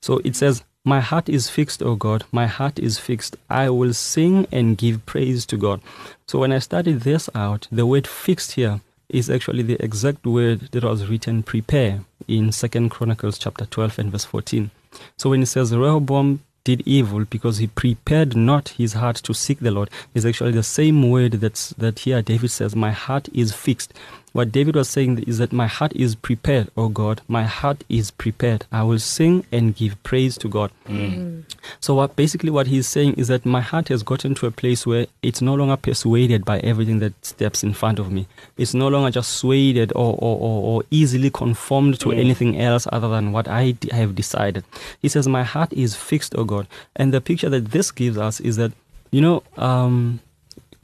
So 0.00 0.20
it 0.24 0.36
says, 0.36 0.62
My 0.84 1.00
heart 1.00 1.28
is 1.28 1.50
fixed, 1.50 1.82
O 1.82 1.96
God, 1.96 2.24
my 2.32 2.46
heart 2.46 2.78
is 2.78 2.98
fixed. 2.98 3.36
I 3.48 3.70
will 3.70 3.92
sing 3.92 4.46
and 4.52 4.78
give 4.78 5.04
praise 5.06 5.44
to 5.46 5.56
God. 5.56 5.80
So 6.26 6.38
when 6.38 6.52
I 6.52 6.58
studied 6.58 7.00
this 7.00 7.28
out, 7.34 7.66
the 7.72 7.86
word 7.86 8.06
fixed 8.06 8.52
here 8.52 8.80
is 9.08 9.28
actually 9.28 9.62
the 9.62 9.82
exact 9.82 10.24
word 10.24 10.68
that 10.70 10.84
was 10.84 11.06
written 11.08 11.42
prepare 11.42 12.00
in 12.28 12.52
Second 12.52 12.90
Chronicles 12.90 13.38
chapter 13.38 13.66
12 13.66 13.98
and 13.98 14.12
verse 14.12 14.24
14. 14.24 14.70
So 15.16 15.30
when 15.30 15.42
it 15.42 15.46
says 15.46 15.74
Rehoboam 15.74 16.40
did 16.64 16.82
evil 16.86 17.24
because 17.24 17.58
he 17.58 17.66
prepared 17.66 18.36
not 18.36 18.70
his 18.70 18.92
heart 18.92 19.16
to 19.16 19.34
seek 19.34 19.60
the 19.60 19.70
Lord, 19.70 19.90
is 20.14 20.26
actually 20.26 20.52
the 20.52 20.62
same 20.62 21.10
word 21.10 21.32
that's 21.32 21.70
that 21.70 22.00
here 22.00 22.22
David 22.22 22.50
says, 22.50 22.76
My 22.76 22.92
heart 22.92 23.28
is 23.32 23.52
fixed. 23.52 23.92
What 24.32 24.52
David 24.52 24.76
was 24.76 24.88
saying 24.88 25.24
is 25.24 25.38
that 25.38 25.52
my 25.52 25.66
heart 25.66 25.92
is 25.96 26.14
prepared, 26.14 26.70
O 26.76 26.88
God. 26.88 27.20
My 27.26 27.44
heart 27.44 27.82
is 27.88 28.12
prepared. 28.12 28.64
I 28.70 28.84
will 28.84 29.00
sing 29.00 29.44
and 29.50 29.74
give 29.74 30.00
praise 30.04 30.38
to 30.38 30.48
God. 30.48 30.70
Mm. 30.86 31.14
Mm. 31.14 31.44
So 31.80 31.94
what 31.94 32.14
basically 32.14 32.50
what 32.50 32.68
he's 32.68 32.86
saying 32.86 33.14
is 33.14 33.28
that 33.28 33.44
my 33.44 33.60
heart 33.60 33.88
has 33.88 34.04
gotten 34.04 34.34
to 34.36 34.46
a 34.46 34.50
place 34.52 34.86
where 34.86 35.06
it's 35.22 35.42
no 35.42 35.54
longer 35.54 35.76
persuaded 35.76 36.44
by 36.44 36.60
everything 36.60 37.00
that 37.00 37.24
steps 37.24 37.64
in 37.64 37.74
front 37.74 37.98
of 37.98 38.12
me. 38.12 38.28
It's 38.56 38.72
no 38.72 38.86
longer 38.88 39.10
just 39.10 39.32
swayed 39.36 39.92
or, 39.96 40.14
or, 40.14 40.38
or, 40.38 40.62
or 40.62 40.84
easily 40.90 41.30
conformed 41.30 41.98
to 42.00 42.10
mm. 42.10 42.18
anything 42.18 42.60
else 42.60 42.86
other 42.92 43.08
than 43.08 43.32
what 43.32 43.48
I 43.48 43.72
d- 43.72 43.90
have 43.92 44.14
decided. 44.14 44.64
He 45.02 45.08
says, 45.08 45.26
My 45.26 45.42
heart 45.42 45.72
is 45.72 45.96
fixed, 45.96 46.36
O 46.36 46.44
God. 46.44 46.68
And 46.94 47.12
the 47.12 47.20
picture 47.20 47.48
that 47.48 47.72
this 47.72 47.90
gives 47.90 48.16
us 48.16 48.38
is 48.40 48.56
that, 48.56 48.72
you 49.10 49.20
know, 49.20 49.42
um, 49.56 50.20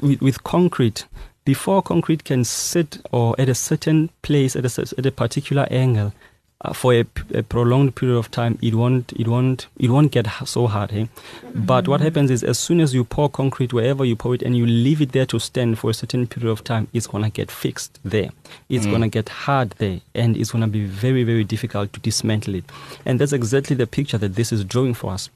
with, 0.01 0.21
with 0.21 0.43
concrete, 0.43 1.07
before 1.47 1.81
concrete 1.81 2.25
can 2.25 2.45
sit 2.45 2.99
or 3.13 3.35
at 3.39 3.49
a 3.49 3.55
certain 3.55 4.11
place 4.21 4.57
at 4.57 4.65
a, 4.67 4.95
at 4.99 5.07
a 5.07 5.13
particular 5.13 5.67
angle 5.71 6.13
uh, 6.63 6.73
for 6.73 6.93
a 6.93 7.05
prolonged 7.05 7.95
period 7.95 8.17
of 8.17 8.31
time, 8.31 8.59
it 8.63 8.75
won't 8.75 9.13
it 9.13 9.29
won't 9.29 9.69
it 9.79 9.91
won't 9.91 10.11
get 10.11 10.27
so 10.45 10.67
hard. 10.67 10.93
Eh? 10.93 11.07
But 11.55 11.87
what 11.87 12.01
happens 12.01 12.31
is 12.31 12.43
as 12.43 12.59
soon 12.59 12.81
as 12.81 12.93
you 12.95 13.05
pour 13.05 13.29
concrete 13.29 13.73
wherever 13.73 14.05
you 14.05 14.17
pour 14.17 14.35
it 14.35 14.43
and 14.43 14.57
you 14.57 14.67
leave 14.67 15.01
it 15.01 15.13
there 15.13 15.27
to 15.27 15.39
stand 15.39 15.79
for 15.79 15.91
a 15.91 15.95
certain 15.95 16.27
period 16.27 16.51
of 16.51 16.65
time, 16.65 16.89
it's 16.93 17.07
gonna 17.07 17.31
get 17.31 17.51
fixed 17.51 18.01
there. 18.05 18.31
It's 18.69 18.87
gonna 18.87 19.09
get 19.09 19.29
hard 19.29 19.71
there, 19.79 20.01
and 20.15 20.37
it's 20.37 20.51
gonna 20.51 20.67
be 20.67 20.85
very 20.85 21.23
very 21.25 21.45
difficult 21.45 21.93
to 21.93 22.01
dismantle 22.01 22.57
it. 22.57 22.65
And 23.05 23.21
that's 23.21 23.33
exactly 23.33 23.77
the 23.77 23.87
picture 23.87 24.19
that 24.19 24.35
this 24.35 24.51
is 24.51 24.65
drawing 24.65 24.95
for 24.95 25.13
us 25.13 25.31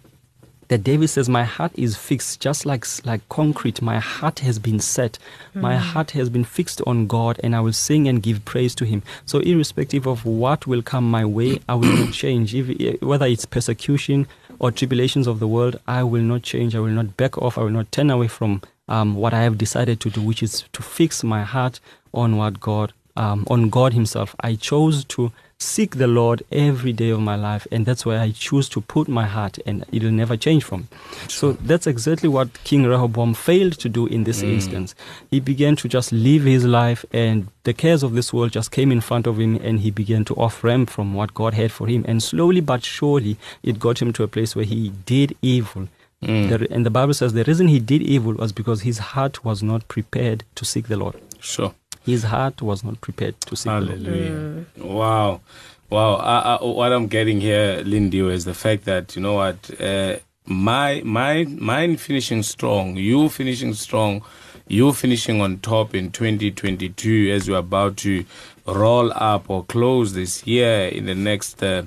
that 0.71 0.85
David 0.85 1.09
says, 1.09 1.29
My 1.29 1.43
heart 1.43 1.73
is 1.75 1.97
fixed, 1.97 2.41
just 2.41 2.65
like, 2.65 2.87
like 3.05 3.29
concrete. 3.29 3.83
My 3.83 3.99
heart 3.99 4.39
has 4.39 4.61
been 4.61 4.79
set. 4.79 5.19
My 5.53 5.77
heart 5.77 6.13
has 6.13 6.31
been 6.31 6.45
fixed 6.45 6.81
on 6.87 7.09
God, 7.09 7.41
and 7.43 7.57
I 7.57 7.61
will 7.61 7.73
sing 7.73 8.07
and 8.07 8.23
give 8.23 8.45
praise 8.45 8.77
to 8.77 8.85
Him. 8.85 9.03
So, 9.27 9.41
irrespective 9.41 10.07
of 10.07 10.25
what 10.25 10.69
will 10.69 10.81
come 10.81 11.11
my 11.11 11.25
way, 11.25 11.59
I 11.69 11.75
will 11.75 11.93
not 11.93 12.13
change. 12.23 12.55
If, 12.55 13.03
whether 13.03 13.27
it's 13.27 13.45
persecution 13.47 14.29
or 14.61 14.71
tribulations 14.71 15.27
of 15.27 15.41
the 15.41 15.49
world, 15.49 15.81
I 15.89 16.05
will 16.05 16.23
not 16.23 16.45
change. 16.45 16.77
I 16.77 16.81
will 16.81 16.89
not 16.91 17.17
back 17.17 17.37
off. 17.37 17.59
I 17.59 17.63
will 17.63 17.71
not 17.71 17.91
turn 17.91 18.09
away 18.09 18.29
from 18.29 18.63
um, 18.89 19.17
what 19.17 19.35
I 19.35 19.43
have 19.43 19.59
decided 19.59 19.99
to 20.03 20.11
do, 20.11 20.23
which 20.23 20.41
is 20.41 20.65
to 20.73 20.83
fix 20.83 21.25
my 21.25 21.43
heart 21.43 21.81
on 22.15 22.37
what 22.37 22.61
God, 22.61 22.93
um, 23.17 23.45
on 23.51 23.71
God 23.71 23.93
Himself. 23.93 24.37
I 24.39 24.55
chose 24.55 25.05
to 25.07 25.33
seek 25.61 25.97
the 25.97 26.07
Lord 26.07 26.43
every 26.51 26.93
day 26.93 27.11
of 27.11 27.21
my 27.21 27.37
life, 27.37 27.67
and 27.71 27.85
that's 27.85 28.07
where 28.07 28.19
I 28.19 28.31
choose 28.31 28.69
to 28.71 28.81
put 28.81 29.09
my 29.09 29.27
heart, 29.27 29.59
and 29.67 29.85
it'll 29.93 30.11
never 30.11 30.37
change 30.37 30.65
from. 30.65 30.89
So 31.29 31.53
that's 31.53 31.87
exactly 31.87 32.29
what 32.29 32.65
King 32.65 32.85
Rehoboam 32.85 33.35
failed 33.35 33.79
to 33.81 33.89
do 33.89 34.07
in 34.07 34.25
this 34.25 34.43
mm. 34.43 34.55
instance. 34.55 34.95
He 35.31 35.39
began 35.39 35.77
to 35.77 35.89
just 35.89 36.13
live 36.13 36.45
his 36.45 36.65
life, 36.65 37.05
and 37.13 37.49
the 37.65 37.75
cares 37.75 38.03
of 38.03 38.15
this 38.15 38.33
world 38.33 38.53
just 38.53 38.71
came 38.71 38.91
in 38.91 39.01
front 39.01 39.27
of 39.27 39.39
him, 39.39 39.57
and 39.57 39.81
he 39.81 39.91
began 39.91 40.25
to 40.27 40.35
off 40.35 40.65
ramp 40.65 40.89
from 40.89 41.15
what 41.15 41.35
God 41.35 41.55
had 41.55 41.73
for 41.73 41.87
him. 41.87 42.05
And 42.09 42.23
slowly 42.23 42.61
but 42.61 42.83
surely, 42.83 43.37
it 43.63 43.79
got 43.79 44.01
him 44.01 44.13
to 44.15 44.23
a 44.23 44.29
place 44.29 44.57
where 44.57 44.65
he 44.65 44.91
did 45.05 45.37
evil. 45.43 45.89
Mm. 46.23 46.49
The- 46.49 46.73
and 46.73 46.87
the 46.87 46.91
Bible 46.91 47.15
says 47.15 47.35
the 47.35 47.45
reason 47.45 47.69
he 47.69 47.81
did 47.81 48.03
evil 48.03 48.35
was 48.35 48.53
because 48.53 48.83
his 48.83 48.99
heart 48.99 49.45
was 49.45 49.63
not 49.63 49.89
prepared 49.89 50.45
to 50.55 50.65
seek 50.65 50.89
the 50.89 50.97
Lord. 50.97 51.21
Sure. 51.41 51.75
His 52.11 52.25
heart 52.25 52.61
was 52.63 52.83
not 52.83 53.01
prepared 53.01 53.41
to 53.43 53.57
seek 53.57 53.73
the 53.73 53.81
Lord. 53.81 54.67
Wow. 54.79 55.41
Wow. 55.89 56.15
I, 56.15 56.57
I, 56.57 56.65
what 56.65 56.93
I'm 56.93 57.07
getting 57.07 57.41
here, 57.41 57.83
Lindy, 57.85 58.21
is 58.21 58.45
the 58.45 58.55
fact 58.55 58.85
that, 58.85 59.15
you 59.17 59.23
know 59.23 59.35
what, 59.35 59.81
uh, 59.81 60.17
my, 60.47 61.03
my, 61.05 61.45
mine 61.45 61.97
finishing 61.97 62.43
strong, 62.43 62.97
you 62.97 63.29
finishing 63.29 63.75
strong, 63.75 64.25
you 64.67 64.93
finishing 64.93 65.41
on 65.41 65.59
top 65.59 65.95
in 65.95 66.11
2022 66.11 67.31
as 67.33 67.47
you're 67.47 67.59
about 67.59 67.97
to 67.99 68.25
roll 68.67 69.13
up 69.13 69.49
or 69.49 69.65
close 69.65 70.13
this 70.15 70.47
year 70.47 70.89
in 70.89 71.07
the 71.07 71.15
next 71.15 71.63
uh, 71.63 71.85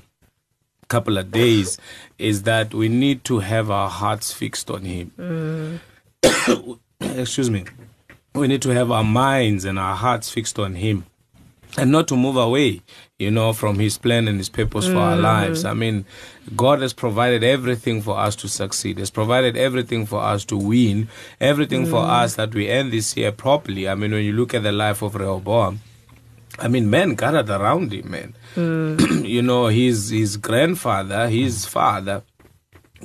couple 0.87 1.17
of 1.17 1.31
days 1.31 1.77
is 2.17 2.43
that 2.43 2.73
we 2.73 2.87
need 2.87 3.23
to 3.25 3.39
have 3.39 3.71
our 3.71 3.89
hearts 3.89 4.31
fixed 4.31 4.69
on 4.69 4.83
Him. 4.83 5.79
Excuse 7.01 7.49
me. 7.49 7.65
We 8.35 8.47
need 8.47 8.61
to 8.63 8.69
have 8.69 8.91
our 8.91 9.03
minds 9.03 9.63
and 9.65 9.77
our 9.77 9.95
hearts 9.95 10.29
fixed 10.29 10.57
on 10.57 10.75
Him 10.75 11.05
and 11.77 11.91
not 11.91 12.07
to 12.07 12.15
move 12.15 12.35
away, 12.35 12.81
you 13.19 13.31
know, 13.31 13.53
from 13.53 13.79
His 13.79 13.97
plan 13.97 14.27
and 14.27 14.37
His 14.37 14.49
purpose 14.49 14.87
for 14.87 14.97
our 14.97 15.13
mm-hmm. 15.13 15.23
lives. 15.23 15.65
I 15.65 15.73
mean, 15.73 16.05
God 16.55 16.81
has 16.81 16.93
provided 16.93 17.43
everything 17.43 18.01
for 18.01 18.17
us 18.17 18.35
to 18.37 18.47
succeed, 18.47 18.97
has 18.97 19.09
provided 19.09 19.55
everything 19.55 20.05
for 20.05 20.21
us 20.21 20.45
to 20.45 20.57
win, 20.57 21.09
everything 21.39 21.85
for 21.85 22.01
mm. 22.01 22.09
us 22.09 22.35
that 22.35 22.53
we 22.53 22.67
end 22.67 22.91
this 22.91 23.15
year 23.15 23.31
properly. 23.31 23.87
I 23.87 23.95
mean, 23.95 24.11
when 24.11 24.23
you 24.23 24.33
look 24.33 24.53
at 24.53 24.63
the 24.63 24.71
life 24.71 25.01
of 25.01 25.15
Rehoboam, 25.15 25.79
I 26.59 26.67
mean, 26.67 26.89
men 26.89 27.15
gathered 27.15 27.49
around 27.49 27.93
him, 27.93 28.11
man. 28.11 28.35
Mm. 28.55 29.25
you 29.27 29.41
know, 29.41 29.67
his 29.67 30.09
his 30.09 30.37
grandfather, 30.37 31.29
his 31.29 31.65
mm. 31.65 31.69
father, 31.69 32.23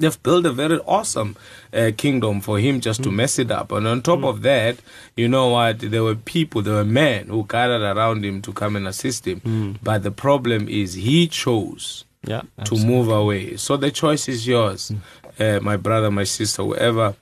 they've 0.01 0.23
built 0.23 0.47
a 0.47 0.53
very 0.53 0.79
awesome 0.87 1.37
uh, 1.73 1.91
kingdom 1.97 2.41
for 2.41 2.59
him 2.59 2.81
just 2.81 3.03
to 3.03 3.11
mess 3.11 3.39
it 3.39 3.51
up. 3.51 3.73
And 3.73 3.87
on 3.87 4.03
top 4.03 4.23
of 4.25 4.43
that, 4.43 4.79
you 5.17 5.29
know 5.29 5.49
what? 5.49 5.79
There 5.81 6.03
were 6.03 6.15
people, 6.15 6.63
there 6.63 6.75
were 6.75 6.85
men 6.85 7.27
who 7.29 7.45
gathered 7.47 7.83
around 7.83 8.25
him 8.25 8.41
to 8.43 8.53
come 8.53 8.77
and 8.77 8.87
assist 8.89 9.27
him. 9.27 9.79
But 9.83 10.03
the 10.03 10.11
problem 10.11 10.69
is 10.69 10.95
he 10.95 11.27
chose 11.29 12.05
Yeah, 12.27 12.41
to 12.41 12.49
absolutely. 12.61 12.87
move 12.89 13.09
away. 13.09 13.57
So 13.57 13.77
the 13.77 13.91
choice 13.91 14.29
is 14.29 14.47
yours, 14.47 14.93
uh, 15.39 15.61
my 15.63 15.77
brother, 15.77 16.11
my 16.11 16.25
sister, 16.25 16.63
whoever 16.63 17.15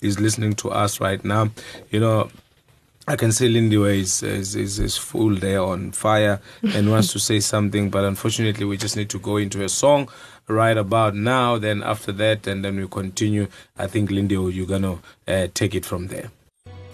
is 0.00 0.18
listening 0.20 0.54
to 0.54 0.70
us 0.70 1.00
right 1.00 1.24
now. 1.24 1.50
You 1.90 2.00
know, 2.00 2.28
I 3.08 3.14
can 3.16 3.30
see 3.30 3.48
Lindy 3.48 3.76
is, 4.00 4.22
is, 4.22 4.56
is, 4.56 4.78
is 4.80 4.96
full 4.96 5.36
there 5.36 5.62
on 5.62 5.92
fire 5.92 6.40
and 6.74 6.90
wants 6.90 7.12
to 7.12 7.18
say 7.30 7.38
something, 7.40 7.88
but 7.88 8.04
unfortunately, 8.04 8.66
we 8.66 8.76
just 8.76 8.96
need 8.96 9.08
to 9.10 9.18
go 9.20 9.36
into 9.36 9.62
a 9.62 9.68
song 9.68 10.08
right 10.48 10.76
about 10.76 11.14
now. 11.14 11.58
Then 11.58 11.82
after 11.82 12.12
that, 12.12 12.46
and 12.46 12.64
then 12.64 12.76
we 12.76 12.86
continue. 12.88 13.48
I 13.78 13.86
think 13.86 14.10
Lindy, 14.10 14.34
you're 14.34 14.66
gonna 14.66 14.98
uh, 15.26 15.48
take 15.54 15.74
it 15.74 15.84
from 15.84 16.08
there. 16.08 16.30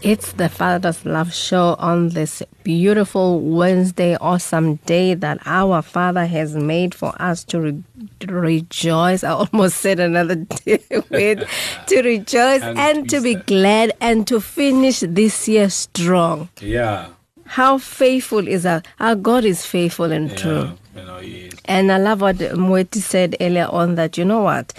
It's 0.02 0.32
the 0.32 0.48
Father's 0.48 1.04
Love 1.06 1.32
Show 1.32 1.76
on 1.78 2.08
this 2.08 2.42
beautiful 2.64 3.38
Wednesday, 3.38 4.16
awesome 4.16 4.76
day 4.84 5.14
that 5.14 5.38
our 5.46 5.80
Father 5.80 6.26
has 6.26 6.56
made 6.56 6.92
for 6.92 7.14
us 7.22 7.44
to 7.44 7.60
re- 7.60 7.82
rejoice. 8.26 9.22
I 9.22 9.30
almost 9.30 9.78
said 9.78 10.00
another 10.00 10.34
day, 10.64 10.80
wait, 11.08 11.44
to 11.86 12.02
rejoice 12.02 12.62
And 12.62 12.78
and, 12.80 13.08
to 13.10 13.20
be 13.20 13.36
glad 13.36 13.92
and 14.00 14.26
to 14.26 14.40
finish 14.40 15.04
this 15.06 15.46
year 15.46 15.70
strong. 15.70 16.48
Yeah, 16.60 17.10
How 17.44 17.78
faithful 17.78 18.48
is 18.48 18.66
our, 18.66 18.82
our 18.98 19.14
God 19.14 19.44
is 19.44 19.64
faithful 19.64 20.10
and 20.10 20.36
true. 20.36 20.72
Yeah, 20.94 21.20
you 21.20 21.48
know. 21.48 21.56
And 21.66 21.92
I 21.92 21.98
love 21.98 22.20
what 22.20 22.36
Mweti 22.36 22.96
said 23.00 23.36
earlier 23.40 23.66
on 23.70 23.94
that, 23.96 24.18
you 24.18 24.24
know 24.24 24.42
what? 24.42 24.72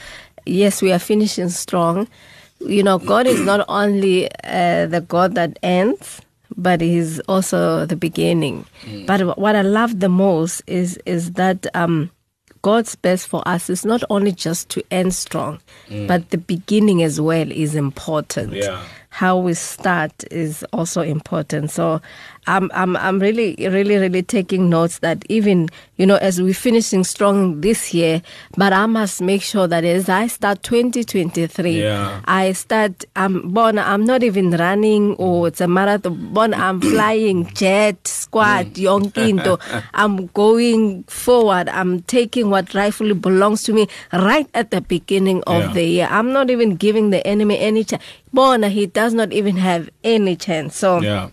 Yes, 0.45 0.81
we 0.81 0.91
are 0.91 0.99
finishing 0.99 1.49
strong. 1.49 2.07
You 2.59 2.83
know, 2.83 2.97
God 2.97 3.27
is 3.27 3.41
not 3.41 3.65
only 3.67 4.29
uh, 4.43 4.85
the 4.87 5.01
God 5.07 5.35
that 5.35 5.57
ends, 5.63 6.21
but 6.55 6.81
He's 6.81 7.19
also 7.21 7.85
the 7.85 7.95
beginning. 7.95 8.65
But 9.05 9.37
what 9.37 9.55
I 9.55 9.61
love 9.61 9.99
the 9.99 10.09
most 10.09 10.61
is 10.67 10.97
is 11.05 11.33
that 11.33 11.65
um, 11.75 12.09
God's 12.61 12.95
best 12.95 13.27
for 13.27 13.45
us 13.47 13.69
is 13.69 13.85
not 13.85 14.03
only 14.09 14.31
just 14.31 14.69
to 14.69 14.83
end 14.91 15.13
strong, 15.13 15.59
but 16.07 16.29
the 16.29 16.37
beginning 16.37 17.03
as 17.03 17.19
well 17.19 17.51
is 17.51 17.75
important 17.75 18.53
Yeah. 18.55 18.79
how 19.09 19.37
we 19.37 19.53
start 19.53 20.23
is 20.31 20.63
also 20.71 21.01
important. 21.01 21.71
So 21.71 22.01
I'm 22.47 22.69
I'm 22.73 22.95
I'm 22.97 23.19
really 23.19 23.55
really 23.59 23.97
really 23.97 24.23
taking 24.23 24.69
notes 24.69 24.99
that 24.99 25.23
even 25.29 25.69
you 25.97 26.05
know 26.05 26.15
as 26.17 26.41
we're 26.41 26.53
finishing 26.53 27.03
strong 27.03 27.61
this 27.61 27.93
year, 27.93 28.21
but 28.57 28.73
I 28.73 28.85
must 28.85 29.21
make 29.21 29.41
sure 29.41 29.67
that 29.67 29.83
as 29.83 30.09
I 30.09 30.27
start 30.27 30.63
2023, 30.63 31.81
Yeah. 31.81 32.21
I 32.25 32.51
start 32.53 33.05
I'm 33.15 33.51
born 33.53 33.79
I'm 33.79 34.03
not 34.03 34.23
even 34.23 34.51
running 34.51 35.15
or 35.15 35.47
it's 35.47 35.61
a 35.61 35.67
marathon. 35.67 36.33
Born 36.33 36.53
I'm 36.53 36.81
flying 36.93 37.47
jet 37.53 38.07
squad 38.07 38.73
mm. 38.73 38.83
yonke 38.83 39.29
into 39.29 39.57
i'm 39.93 40.27
going 40.27 41.03
forward 41.03 41.69
i'm 41.69 42.01
taking 42.03 42.49
what 42.49 42.73
rightfully 42.73 43.13
belongs 43.13 43.63
to 43.63 43.73
me 43.73 43.87
right 44.11 44.47
at 44.53 44.71
the 44.71 44.81
beginning 44.81 45.41
of 45.43 45.61
Yeah. 45.61 45.73
the 45.73 45.83
year 45.85 46.07
i'm 46.09 46.31
not 46.33 46.49
even 46.49 46.75
giving 46.75 47.09
the 47.11 47.25
enemy 47.27 47.57
any 47.59 47.83
chance 47.83 48.01
bona 48.33 48.69
he 48.69 48.85
does 48.87 49.13
not 49.13 49.31
even 49.33 49.57
have 49.57 49.89
any 50.03 50.35
chance 50.35 50.75
so 50.75 51.01
Yeah. 51.01 51.29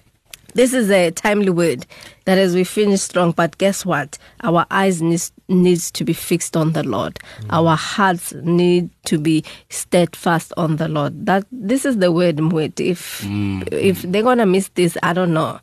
This 0.54 0.72
is 0.72 0.90
a 0.90 1.10
timely 1.10 1.50
word. 1.50 1.86
That 2.24 2.38
as 2.38 2.54
we 2.54 2.64
finish 2.64 3.00
strong 3.00 3.32
but 3.32 3.58
guess 3.58 3.84
what? 3.84 4.18
Our 4.42 4.66
eyes 4.70 5.02
needs 5.02 5.32
needs 5.48 5.90
to 5.92 6.04
be 6.04 6.12
fixed 6.12 6.56
on 6.56 6.72
the 6.72 6.82
lord. 6.82 7.18
Mm. 7.40 7.46
Our 7.50 7.76
hearts 7.76 8.32
need 8.34 8.90
to 9.06 9.18
be 9.18 9.44
steadfast 9.68 10.52
on 10.56 10.76
the 10.76 10.88
lord. 10.88 11.26
That 11.26 11.44
this 11.50 11.84
is 11.84 11.98
the 11.98 12.12
word 12.12 12.36
Mwet. 12.36 12.80
if 12.80 13.22
mm-hmm. 13.22 13.62
if 13.72 14.02
they're 14.02 14.22
gonna 14.22 14.46
miss 14.46 14.68
this 14.74 14.96
i 15.02 15.12
don't 15.12 15.32
know. 15.32 15.60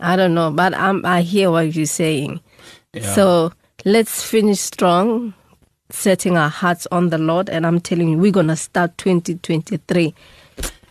I 0.00 0.16
don't 0.16 0.34
know 0.34 0.50
but 0.50 0.74
I'm, 0.74 1.04
i 1.04 1.22
hear 1.22 1.50
what 1.50 1.74
you're 1.74 1.86
saying. 1.86 2.40
Yeah. 2.92 3.14
so 3.14 3.52
let's 3.84 4.22
finish 4.22 4.60
strong 4.60 5.34
setting 5.90 6.36
our 6.36 6.48
hearts 6.50 6.86
on 6.92 7.08
the 7.08 7.18
lord 7.18 7.48
and 7.48 7.66
i'm 7.66 7.80
telling 7.80 8.08
you 8.08 8.18
we're 8.18 8.32
gonna 8.32 8.56
start 8.56 8.96
2023 8.98 10.14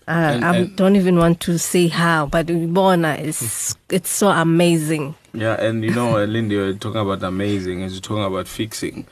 uh, 0.07 0.11
And- 0.11 0.45
I 0.45 0.55
and- 0.57 0.75
don't 0.75 0.95
even 0.95 1.17
want 1.17 1.39
to 1.41 1.57
say 1.59 1.87
how, 1.87 2.25
but 2.27 2.47
Bona 2.73 3.15
is 3.15 3.75
it's 3.89 4.09
so 4.09 4.29
amazing. 4.29 5.15
Yeah, 5.33 5.61
and 5.61 5.83
you 5.83 5.91
know, 5.93 6.23
Lindy, 6.25 6.55
you're 6.55 6.73
talking 6.73 7.01
about 7.01 7.21
amazing, 7.23 7.83
as 7.83 7.93
you're 7.93 8.01
talking 8.01 8.23
about 8.23 8.47
fixing. 8.47 9.05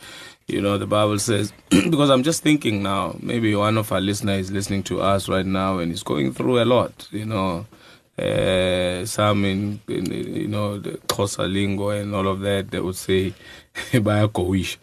You 0.48 0.62
know, 0.62 0.78
the 0.78 0.86
Bible 0.88 1.18
says, 1.20 1.52
because 1.70 2.10
I'm 2.10 2.24
just 2.24 2.44
thinking 2.44 2.84
now, 2.84 3.16
maybe 3.22 3.56
one 3.56 3.78
of 3.78 3.92
our 3.92 4.00
listeners 4.02 4.46
is 4.48 4.52
listening 4.52 4.84
to 4.84 5.02
us 5.02 5.28
right 5.28 5.46
now 5.46 5.80
and 5.80 5.92
is 5.92 6.04
going 6.04 6.34
through 6.34 6.62
a 6.62 6.66
lot, 6.66 7.08
you 7.12 7.26
know. 7.26 7.66
Uh, 8.18 9.06
some 9.06 9.44
in, 9.44 9.82
in, 9.90 10.06
you 10.12 10.48
know, 10.48 10.80
the 10.80 10.92
Xhosa 11.08 11.52
lingo 11.52 11.90
and 11.90 12.16
all 12.16 12.28
of 12.28 12.40
that, 12.42 12.72
they 12.72 12.80
would 12.80 12.96
say, 12.96 13.34
bayakowisha. 13.94 14.78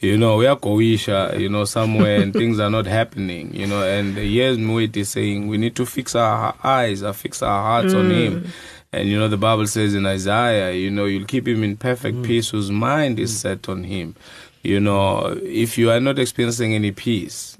You 0.00 0.16
know, 0.16 0.36
we 0.36 0.46
are 0.46 0.56
kowisha, 0.56 1.34
uh, 1.34 1.36
you 1.36 1.48
know, 1.48 1.64
somewhere 1.64 2.20
and 2.20 2.32
things 2.32 2.60
are 2.60 2.70
not 2.70 2.86
happening, 2.86 3.52
you 3.52 3.66
know, 3.66 3.82
and 3.82 4.16
here's 4.16 4.56
Mwit 4.56 4.96
is 4.96 5.08
saying 5.08 5.48
we 5.48 5.58
need 5.58 5.74
to 5.74 5.84
fix 5.84 6.14
our 6.14 6.54
eyes, 6.62 7.02
uh, 7.02 7.12
fix 7.12 7.42
our 7.42 7.62
hearts 7.62 7.94
on 7.94 8.10
Him. 8.10 8.42
Mm. 8.42 8.50
And 8.92 9.08
you 9.08 9.18
know, 9.18 9.28
the 9.28 9.36
Bible 9.36 9.66
says 9.66 9.94
in 9.94 10.06
Isaiah, 10.06 10.72
you 10.72 10.90
know, 10.90 11.04
you'll 11.04 11.26
keep 11.26 11.46
him 11.46 11.62
in 11.62 11.76
perfect 11.76 12.18
mm. 12.18 12.24
peace 12.24 12.48
whose 12.48 12.70
mind 12.70 13.18
is 13.18 13.32
mm. 13.32 13.36
set 13.36 13.68
on 13.68 13.84
him. 13.84 14.14
You 14.62 14.80
know, 14.80 15.38
if 15.42 15.76
you 15.76 15.90
are 15.90 16.00
not 16.00 16.18
experiencing 16.18 16.74
any 16.74 16.92
peace, 16.92 17.58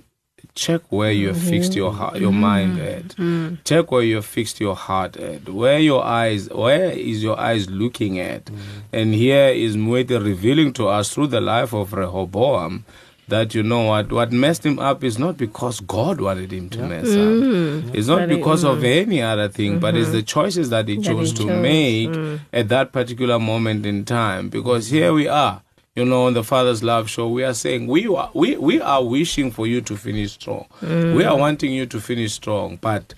check 0.58 0.82
where 0.90 1.12
you 1.12 1.28
have 1.28 1.38
fixed 1.40 1.74
your 1.74 1.92
heart, 1.92 2.18
your 2.18 2.32
mm-hmm. 2.32 2.40
mind 2.40 2.80
at. 2.80 3.04
Mm-hmm. 3.16 3.54
Check 3.64 3.90
where 3.92 4.02
you 4.02 4.16
have 4.16 4.26
fixed 4.26 4.60
your 4.60 4.74
heart 4.74 5.16
at. 5.16 5.48
Where 5.48 5.78
your 5.78 6.04
eyes, 6.04 6.50
where 6.50 6.90
is 6.90 7.22
your 7.22 7.38
eyes 7.38 7.70
looking 7.70 8.18
at? 8.18 8.46
Mm-hmm. 8.46 8.96
And 8.98 9.14
here 9.14 9.48
is 9.48 9.76
Mweti 9.76 10.22
revealing 10.22 10.72
to 10.74 10.88
us 10.88 11.14
through 11.14 11.28
the 11.28 11.40
life 11.40 11.72
of 11.72 11.92
Rehoboam 11.92 12.84
that 13.28 13.54
you 13.54 13.62
know 13.62 13.82
what 13.82 14.10
what 14.10 14.32
messed 14.32 14.64
him 14.64 14.78
up 14.78 15.04
is 15.04 15.18
not 15.18 15.36
because 15.36 15.80
God 15.80 16.20
wanted 16.20 16.50
him 16.52 16.70
to 16.70 16.82
mess 16.82 17.08
up. 17.08 17.94
It's 17.94 18.08
not 18.08 18.28
because 18.28 18.64
of 18.64 18.82
any 18.82 19.22
other 19.22 19.48
thing, 19.48 19.78
but 19.78 19.94
it's 19.96 20.10
the 20.10 20.22
choices 20.22 20.70
that 20.70 20.88
he 20.88 20.96
That 20.96 21.04
chose 21.04 21.30
he 21.32 21.36
to 21.38 21.42
chose, 21.44 21.62
make 21.62 22.08
mm. 22.08 22.40
at 22.52 22.68
that 22.70 22.90
particular 22.92 23.38
moment 23.38 23.84
in 23.86 24.04
time. 24.04 24.48
Because 24.48 24.88
here 24.88 25.12
we 25.12 25.28
are, 25.28 25.62
you 25.98 26.04
know, 26.04 26.26
on 26.26 26.34
the 26.34 26.44
Father's 26.44 26.82
Love 26.84 27.10
Show, 27.10 27.26
we 27.28 27.42
are 27.42 27.54
saying 27.54 27.88
we 27.88 28.06
are 28.06 28.30
we, 28.32 28.56
we 28.56 28.80
are 28.80 29.04
wishing 29.04 29.50
for 29.50 29.66
you 29.66 29.80
to 29.80 29.96
finish 29.96 30.32
strong. 30.32 30.66
We 30.80 31.24
are 31.24 31.36
wanting 31.36 31.72
you 31.72 31.86
to 31.86 32.00
finish 32.00 32.32
strong, 32.34 32.76
but 32.80 33.14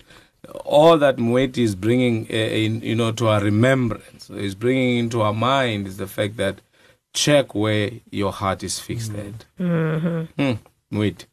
all 0.65 0.97
that 0.99 1.17
Mweti 1.19 1.59
is 1.59 1.75
bringing 1.75 2.27
uh, 2.31 2.35
in, 2.65 2.81
you 2.81 2.95
know, 2.95 3.13
to 3.13 3.29
our 3.29 3.41
remembrance, 3.43 4.31
is 4.31 4.55
bringing 4.55 4.97
into 4.99 5.21
our 5.21 5.35
mind 5.35 5.87
is 5.87 5.99
the 5.99 6.07
fact 6.07 6.39
that 6.39 6.57
check 7.13 7.55
where 7.55 7.91
your 8.11 8.33
heart 8.33 8.63
is 8.63 8.79
fixed 8.79 9.13
at. 9.15 9.45
Hmm. 9.59 10.55
Mweti. 10.93 11.27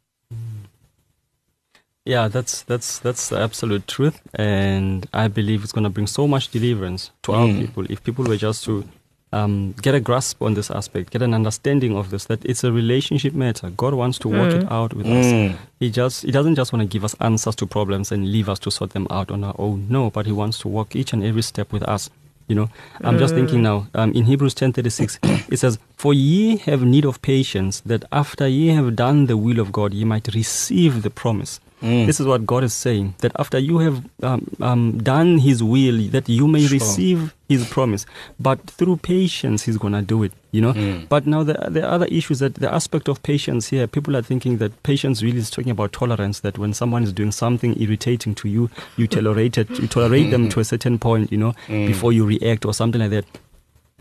Yeah, 2.05 2.27
that's 2.29 2.62
that's 2.63 2.99
that's 2.99 3.29
the 3.29 3.39
absolute 3.39 3.86
truth, 3.88 4.21
and 4.33 5.07
I 5.13 5.27
believe 5.27 5.63
it's 5.63 5.73
going 5.73 5.83
to 5.83 5.89
bring 5.89 6.07
so 6.07 6.27
much 6.27 6.49
deliverance 6.49 7.12
to 7.23 7.31
our 7.33 7.47
Mm. 7.47 7.60
people 7.62 7.86
if 7.89 8.01
people 8.03 8.23
were 8.25 8.38
just 8.38 8.63
to 8.65 8.83
um, 9.34 9.74
get 9.82 9.94
a 9.94 10.00
grasp 10.00 10.42
on 10.42 10.54
this 10.54 10.72
aspect, 10.72 11.12
get 11.12 11.22
an 11.22 11.34
understanding 11.34 11.96
of 11.98 12.10
this. 12.10 12.26
That 12.26 12.44
it's 12.46 12.63
a 12.63 12.72
relationship 12.72 13.34
matter. 13.34 13.70
God 13.70 13.94
wants 13.94 14.18
to 14.20 14.30
work 14.30 14.54
it 14.54 14.72
out 14.72 14.94
with 14.94 15.06
us. 15.06 15.26
Mm. 15.26 15.58
He 15.80 15.90
just 15.90 16.24
he 16.24 16.32
doesn't 16.32 16.56
just 16.56 16.72
want 16.72 16.82
to 16.82 16.88
give 16.88 17.04
us 17.04 17.16
answers 17.20 17.56
to 17.58 17.66
problems 17.66 18.12
and 18.12 18.32
leave 18.32 18.48
us 18.48 18.60
to 18.60 18.72
sort 18.72 18.92
them 18.92 19.08
out 19.10 19.30
on 19.32 19.44
our 19.44 19.56
own. 19.58 19.88
No, 19.90 20.10
but 20.10 20.26
he 20.26 20.32
wants 20.32 20.60
to 20.60 20.68
walk 20.68 20.96
each 20.96 21.13
and 21.13 21.24
every 21.24 21.42
step 21.42 21.74
with 21.74 21.84
us. 21.84 22.10
You 22.48 22.56
know, 22.56 22.70
I'm 23.02 23.20
just 23.20 23.34
thinking 23.34 23.62
now. 23.62 23.88
Um, 23.94 24.13
in 24.13 24.24
Hebrews 24.24 24.56
10:36, 24.56 25.20
it 25.52 25.58
says, 25.58 25.78
"For 25.98 26.13
ye 26.13 26.58
have 26.58 26.82
need 26.82 27.04
of 27.04 27.22
patience, 27.22 27.82
that 27.82 28.06
after 28.12 28.48
ye 28.48 28.70
have 28.70 28.96
done 28.96 29.26
the 29.26 29.36
will 29.36 29.60
of 29.60 29.74
God, 29.74 29.94
ye 29.94 30.06
might 30.06 30.34
receive 30.34 31.02
the 31.02 31.10
promise." 31.10 31.60
Mm. 31.82 32.06
This 32.08 32.20
is 32.20 32.26
what 32.26 32.46
God 32.46 32.63
is 32.63 32.74
saying. 32.74 33.13
That 33.20 33.32
after 33.38 33.60
you 33.60 33.78
have 33.80 34.04
um, 34.24 34.48
um, 34.60 34.98
done 34.98 35.38
His 35.38 35.63
will, 35.63 36.08
that 36.10 36.28
you 36.28 36.48
may 36.48 36.62
Sure. 36.66 36.80
receive 36.80 37.34
His 37.48 37.68
promise. 37.70 38.06
But 38.40 38.62
through 38.66 38.98
patience, 38.98 39.63
He's 39.63 39.78
gonna 39.78 40.02
do 40.02 40.24
it. 40.24 40.32
You 40.52 40.62
know. 40.62 40.74
Mm. 40.74 41.08
But 41.08 41.28
now 41.28 41.44
the 41.44 41.54
the 41.70 41.88
other 41.88 42.08
issue 42.08 42.34
is 42.34 42.40
that 42.40 42.56
the 42.56 42.74
aspect 42.74 43.08
of 43.08 43.22
patience 43.22 43.68
here, 43.68 43.86
people 43.86 44.16
are 44.18 44.24
thinking 44.24 44.58
that 44.58 44.82
patience 44.84 45.22
really 45.22 45.38
is 45.38 45.52
talking 45.52 45.72
about 45.72 45.92
tolerance. 45.94 46.40
That 46.40 46.58
when 46.58 46.74
someone 46.74 47.04
is 47.04 47.13
doing 47.13 47.32
something 47.32 47.80
irritating 47.80 48.34
to 48.36 48.48
you, 48.50 48.70
you 48.98 49.06
tolerate 49.08 49.58
it, 49.58 49.70
you 49.80 49.88
tolerate 49.88 50.32
them 50.32 50.50
to 50.50 50.60
a 50.60 50.63
certain 50.63 50.98
point, 50.98 51.32
you 51.32 51.38
know, 51.38 51.54
Mm. 51.68 51.86
before 51.88 52.12
you 52.12 52.26
react 52.26 52.66
or 52.66 52.74
something 52.74 53.00
like 53.02 53.12
that. 53.12 53.26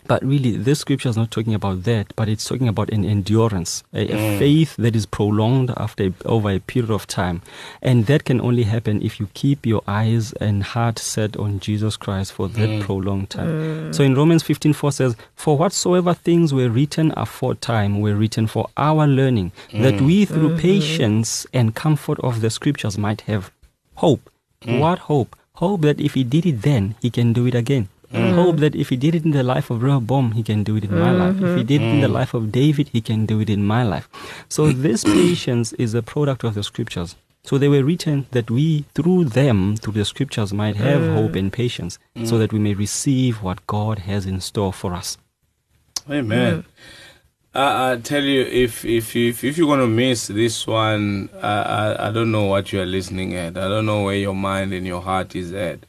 But 0.08 0.22
really, 0.24 0.56
this 0.56 0.78
scripture 0.80 1.08
is 1.08 1.16
not 1.16 1.30
talking 1.30 1.54
about 1.54 1.82
that, 1.84 2.14
but 2.16 2.28
it's 2.28 2.44
talking 2.44 2.68
about 2.68 2.90
an 2.90 3.04
endurance, 3.04 3.82
a, 3.92 4.02
a 4.12 4.16
Mm. 4.16 4.38
faith 4.38 4.76
that 4.76 4.94
is 4.94 5.06
prolonged 5.06 5.70
after 5.76 6.12
over 6.24 6.50
a 6.50 6.60
period 6.60 6.90
of 6.90 7.06
time, 7.06 7.42
and 7.82 8.06
that 8.06 8.24
can 8.24 8.40
only 8.40 8.64
happen 8.64 9.02
if 9.02 9.18
you 9.18 9.28
keep 9.34 9.66
your 9.66 9.82
eyes 9.88 10.32
and 10.40 10.62
heart 10.62 10.98
set 10.98 11.36
on 11.36 11.58
Jesus 11.60 11.96
Christ 11.96 12.32
for 12.32 12.48
that 12.48 12.70
Mm. 12.70 12.80
prolonged 12.80 13.30
time. 13.30 13.92
So 13.92 14.04
in 14.04 14.14
Romans 14.14 14.42
15:4 14.42 14.92
says, 14.92 15.16
"For 15.34 15.56
whatsoever 15.58 16.14
things 16.14 16.52
were 16.52 16.68
written 16.68 17.12
aforetime 17.16 18.00
were 18.00 18.14
written 18.14 18.46
for 18.46 18.68
our 18.76 19.06
learning, 19.06 19.50
that 19.72 20.00
we 20.00 20.24
through 20.24 20.50
patience 20.56 21.46
and 21.52 21.74
comfort 21.74 22.18
of 22.20 22.40
the 22.40 22.50
scriptures 22.50 22.96
might 22.96 23.22
have 23.22 23.50
hope." 23.96 24.30
What 24.64 24.98
hope? 25.10 25.36
Hope 25.54 25.80
that 25.82 26.00
if 26.00 26.14
he 26.14 26.22
did 26.24 26.44
it 26.44 26.62
then, 26.62 26.94
he 27.00 27.08
can 27.10 27.32
do 27.32 27.46
it 27.46 27.54
again. 27.54 27.88
Mm. 28.12 28.34
Hope 28.34 28.56
that 28.58 28.74
if 28.74 28.90
he 28.90 28.96
did 28.96 29.14
it 29.14 29.24
in 29.24 29.32
the 29.32 29.42
life 29.42 29.70
of 29.70 29.82
Rehoboam, 29.82 30.32
he 30.32 30.42
can 30.42 30.62
do 30.62 30.76
it 30.76 30.84
in 30.84 30.98
my 30.98 31.10
life. 31.10 31.42
If 31.42 31.58
he 31.58 31.64
did 31.64 31.82
it 31.82 31.84
in 31.86 32.00
the 32.00 32.08
mm. 32.08 32.12
life 32.12 32.34
of 32.34 32.52
David, 32.52 32.88
he 32.88 33.00
can 33.00 33.26
do 33.26 33.40
it 33.40 33.50
in 33.50 33.64
my 33.64 33.82
life. 33.82 34.08
So 34.48 34.72
this 34.86 35.04
patience 35.04 35.72
is 35.74 35.94
a 35.94 36.02
product 36.02 36.44
of 36.44 36.54
the 36.54 36.62
scriptures. 36.62 37.16
So 37.42 37.58
they 37.58 37.68
were 37.68 37.84
written 37.84 38.26
that 38.32 38.50
we, 38.50 38.84
through 38.94 39.26
them, 39.26 39.76
through 39.76 39.92
the 39.92 40.04
scriptures, 40.04 40.52
might 40.52 40.76
have 40.76 41.00
mm. 41.00 41.14
hope 41.14 41.36
and 41.36 41.52
patience, 41.52 41.98
so 42.24 42.38
that 42.38 42.52
we 42.52 42.58
may 42.58 42.74
receive 42.74 43.42
what 43.42 43.64
God 43.66 44.00
has 44.00 44.26
in 44.26 44.40
store 44.40 44.72
for 44.72 44.94
us. 44.94 45.16
Amen. 46.10 46.64
I, 47.56 47.92
I 47.92 47.96
tell 47.96 48.22
you, 48.22 48.42
if 48.42 48.84
if 48.84 49.16
if 49.16 49.42
if 49.42 49.56
you're 49.56 49.66
gonna 49.66 49.86
miss 49.86 50.26
this 50.26 50.66
one, 50.66 51.30
I, 51.40 51.62
I 51.62 52.08
I 52.08 52.12
don't 52.12 52.30
know 52.30 52.44
what 52.44 52.72
you 52.72 52.80
are 52.82 52.86
listening 52.86 53.34
at. 53.34 53.56
I 53.56 53.68
don't 53.68 53.86
know 53.86 54.02
where 54.02 54.14
your 54.14 54.34
mind 54.34 54.74
and 54.74 54.86
your 54.86 55.00
heart 55.00 55.34
is 55.34 55.52
at, 55.52 55.80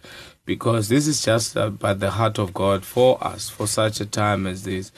because 0.47 0.88
this 0.88 1.07
is 1.07 1.21
just 1.21 1.57
uh, 1.57 1.67
about 1.67 1.99
the 1.99 2.10
heart 2.10 2.39
of 2.39 2.53
God 2.53 2.86
for 2.86 3.23
us 3.23 3.49
for 3.49 3.67
such 3.67 3.99
a 3.99 4.05
time 4.05 4.47
as 4.47 4.63
this. 4.63 4.91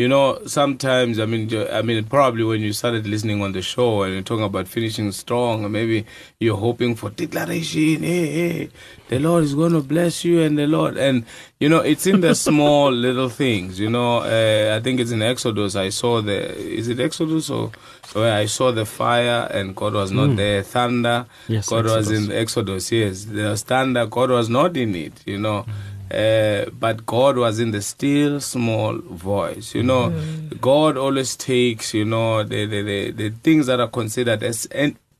You 0.00 0.08
know, 0.08 0.38
sometimes 0.46 1.18
I 1.18 1.26
mean, 1.26 1.54
I 1.70 1.82
mean, 1.82 2.02
probably 2.04 2.42
when 2.42 2.62
you 2.62 2.72
started 2.72 3.06
listening 3.06 3.42
on 3.42 3.52
the 3.52 3.60
show 3.60 4.02
and 4.04 4.14
you're 4.14 4.22
talking 4.22 4.46
about 4.46 4.66
finishing 4.66 5.12
strong, 5.12 5.70
maybe 5.70 6.06
you're 6.38 6.56
hoping 6.56 6.94
for 6.94 7.10
declaration. 7.10 8.02
Hey, 8.02 8.26
hey, 8.32 8.70
the 9.08 9.18
Lord 9.18 9.44
is 9.44 9.54
going 9.54 9.74
to 9.74 9.82
bless 9.82 10.24
you, 10.24 10.40
and 10.40 10.56
the 10.56 10.66
Lord, 10.66 10.96
and 10.96 11.26
you 11.58 11.68
know, 11.68 11.80
it's 11.80 12.06
in 12.06 12.22
the 12.22 12.34
small 12.34 12.90
little 13.06 13.28
things. 13.28 13.78
You 13.78 13.90
know, 13.90 14.20
uh, 14.20 14.74
I 14.74 14.80
think 14.80 15.00
it's 15.00 15.10
in 15.10 15.20
Exodus. 15.20 15.76
I 15.76 15.90
saw 15.90 16.22
the 16.22 16.56
is 16.56 16.88
it 16.88 16.98
Exodus 16.98 17.50
or 17.50 17.70
where 18.14 18.32
I 18.32 18.46
saw 18.46 18.72
the 18.72 18.86
fire 18.86 19.50
and 19.50 19.76
God 19.76 19.92
was 19.92 20.12
not 20.12 20.34
there. 20.34 20.62
Thunder, 20.62 21.26
Yes, 21.46 21.68
God 21.68 21.84
was 21.84 22.10
in 22.10 22.32
Exodus. 22.32 22.90
Yes, 22.90 23.26
there 23.26 23.50
was 23.50 23.64
thunder. 23.64 24.06
God 24.06 24.30
was 24.30 24.48
not 24.48 24.78
in 24.78 24.94
it. 24.94 25.12
You 25.26 25.36
know. 25.36 25.66
Uh, 26.10 26.70
but 26.78 27.06
God 27.06 27.36
was 27.36 27.60
in 27.60 27.70
the 27.70 27.82
still 27.82 28.40
small 28.40 28.98
voice. 28.98 29.74
You 29.74 29.82
know, 29.84 30.12
God 30.60 30.96
always 30.96 31.36
takes, 31.36 31.94
you 31.94 32.04
know, 32.04 32.42
the, 32.42 32.66
the, 32.66 32.82
the, 32.82 33.10
the 33.12 33.30
things 33.30 33.66
that 33.66 33.80
are 33.80 33.88
considered 33.88 34.42
as 34.42 34.68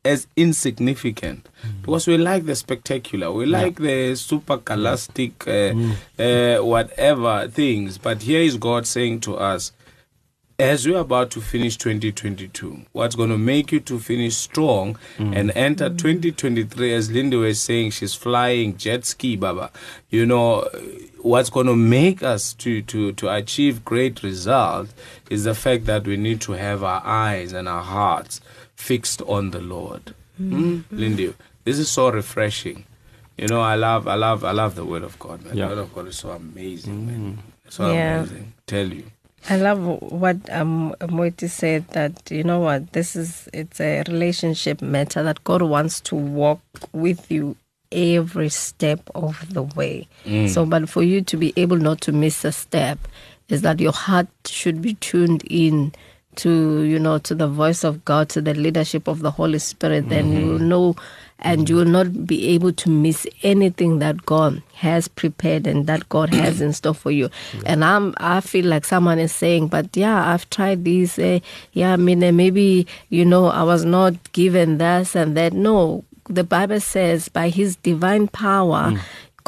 as 0.03 0.26
insignificant. 0.35 1.48
Because 1.83 2.07
we 2.07 2.16
like 2.16 2.46
the 2.46 2.57
spectacular, 2.57 3.31
we 3.31 3.44
like 3.46 3.76
the 3.76 4.14
super 4.16 4.57
galactic, 4.57 5.46
uh, 5.46 5.74
uh, 6.18 6.59
whatever 6.64 7.48
things. 7.48 7.98
But 7.98 8.22
here 8.22 8.40
is 8.40 8.57
God 8.57 8.87
saying 8.87 9.20
to 9.20 9.37
us, 9.37 9.72
as 10.61 10.85
you're 10.85 11.01
about 11.01 11.31
to 11.31 11.40
finish 11.40 11.77
2022, 11.79 12.83
what's 12.92 13.14
going 13.16 13.31
to 13.31 13.38
make 13.38 13.73
you 13.73 13.81
to 13.81 13.99
finish 13.99 14.37
strong 14.37 14.99
mm. 15.16 15.35
and 15.35 15.51
enter 15.57 15.88
mm. 15.88 15.99
2023, 15.99 16.92
as 16.92 17.11
Linda 17.11 17.38
was 17.38 17.61
saying, 17.61 17.90
she's 17.90 18.14
flying 18.14 18.77
jet 18.77 19.07
ski, 19.07 19.37
Baba. 19.37 19.70
You 20.11 20.27
know, 20.27 20.68
what's 21.23 21.49
going 21.51 21.66
to 21.66 21.77
make 21.77 22.23
us 22.23 22.53
to, 22.55 22.83
to, 22.83 23.12
to 23.12 23.35
achieve 23.35 23.85
great 23.85 24.23
results 24.23 24.92
is 25.31 25.44
the 25.44 25.55
fact 25.55 25.87
that 25.87 26.07
we 26.07 26.16
need 26.16 26.40
to 26.42 26.53
have 26.53 26.85
our 26.85 27.03
eyes 27.05 27.53
and 27.53 27.66
our 27.66 27.83
hearts 27.83 28.40
fixed 28.77 29.23
on 29.23 29.53
the 29.53 29.61
Lord. 29.61 30.14
Mm-hmm. 30.40 30.73
Mm. 30.73 30.85
Lindy, 30.90 31.35
this 31.64 31.79
is 31.79 31.88
so 31.90 32.11
refreshing. 32.11 32.85
You 33.38 33.49
know, 33.49 33.62
I 33.62 33.77
love, 33.77 34.07
I 34.07 34.14
love, 34.16 34.44
I 34.44 34.53
love 34.53 34.75
the 34.75 34.85
Word 34.85 35.03
of 35.05 35.18
God. 35.18 35.42
Man. 35.42 35.57
Yeah. 35.57 35.68
The 35.68 35.75
Word 35.77 35.81
of 35.81 35.94
God 35.94 36.09
is 36.09 36.16
so 36.18 36.31
amazing, 36.31 37.07
man. 37.07 37.38
Mm. 37.38 37.73
So 37.73 37.92
Yeah. 37.92 38.18
amazing. 38.18 38.53
Tell 38.66 38.87
you. 38.87 39.05
I 39.48 39.57
love 39.57 39.79
what 40.03 40.37
um, 40.50 40.94
Moiti 41.00 41.48
said 41.48 41.88
that, 41.88 42.31
you 42.31 42.44
know 42.44 42.61
what, 42.61 42.92
this 42.92 43.16
is, 43.16 43.48
it's 43.53 43.81
a 43.81 44.03
relationship 44.07 44.83
matter 44.83 45.22
that 45.22 45.42
God 45.44 45.62
wants 45.62 46.00
to 46.03 46.14
walk 46.14 46.61
with 46.92 47.31
you 47.31 47.57
every 47.90 48.50
step 48.50 49.00
of 49.14 49.53
the 49.53 49.62
way. 49.62 50.07
So, 50.48 50.64
but 50.66 50.88
for 50.88 51.03
you 51.03 51.22
to 51.22 51.37
be 51.37 51.53
able 51.57 51.79
not 51.79 52.00
to 52.03 52.12
miss 52.12 52.44
a 52.44 52.53
step 52.53 52.98
is 53.48 53.62
that 53.62 53.81
your 53.81 53.92
heart 53.92 54.29
should 54.44 54.81
be 54.81 54.94
tuned 54.94 55.42
in 55.50 55.92
to, 56.37 56.83
you 56.83 56.98
know, 57.00 57.18
to 57.18 57.35
the 57.35 57.48
voice 57.48 57.83
of 57.83 58.05
God, 58.05 58.29
to 58.29 58.40
the 58.40 58.55
leadership 58.55 59.09
of 59.09 59.20
the 59.20 59.33
Holy 59.33 59.59
Spirit. 59.59 60.09
Then 60.09 60.33
you 60.33 60.46
will 60.46 60.59
know 60.61 60.96
and 61.42 61.68
you 61.68 61.76
will 61.76 61.85
not 61.85 62.26
be 62.26 62.48
able 62.48 62.72
to 62.72 62.90
miss 62.90 63.26
anything 63.42 63.98
that 63.98 64.24
God 64.26 64.62
has 64.74 65.09
prepared 65.09 65.66
and 65.66 65.87
that 65.87 66.09
God 66.09 66.33
has 66.35 66.61
in 66.61 66.72
store 66.72 66.94
for 66.94 67.11
you. 67.11 67.29
And 67.66 67.85
I'm 67.85 68.14
I 68.18 68.40
feel 68.40 68.66
like 68.66 68.85
someone 68.85 69.18
is 69.18 69.33
saying, 69.33 69.68
but 69.68 69.96
yeah, 69.96 70.33
I've 70.33 70.48
tried 70.50 70.85
this. 70.85 71.18
Uh, 71.18 71.40
yeah, 71.72 71.92
I 71.92 71.96
mean, 71.96 72.22
uh, 72.24 72.33
maybe 72.33 72.87
you 73.09 73.24
know 73.24 73.46
I 73.46 73.62
was 73.62 73.85
not 73.85 74.33
given 74.33 74.79
this 74.79 75.14
and 75.14 75.37
that. 75.37 75.53
No, 75.53 76.05
the 76.29 76.44
Bible 76.44 76.81
says 76.81 77.29
by 77.29 77.48
His 77.48 77.76
divine 77.76 78.29
power. 78.29 78.92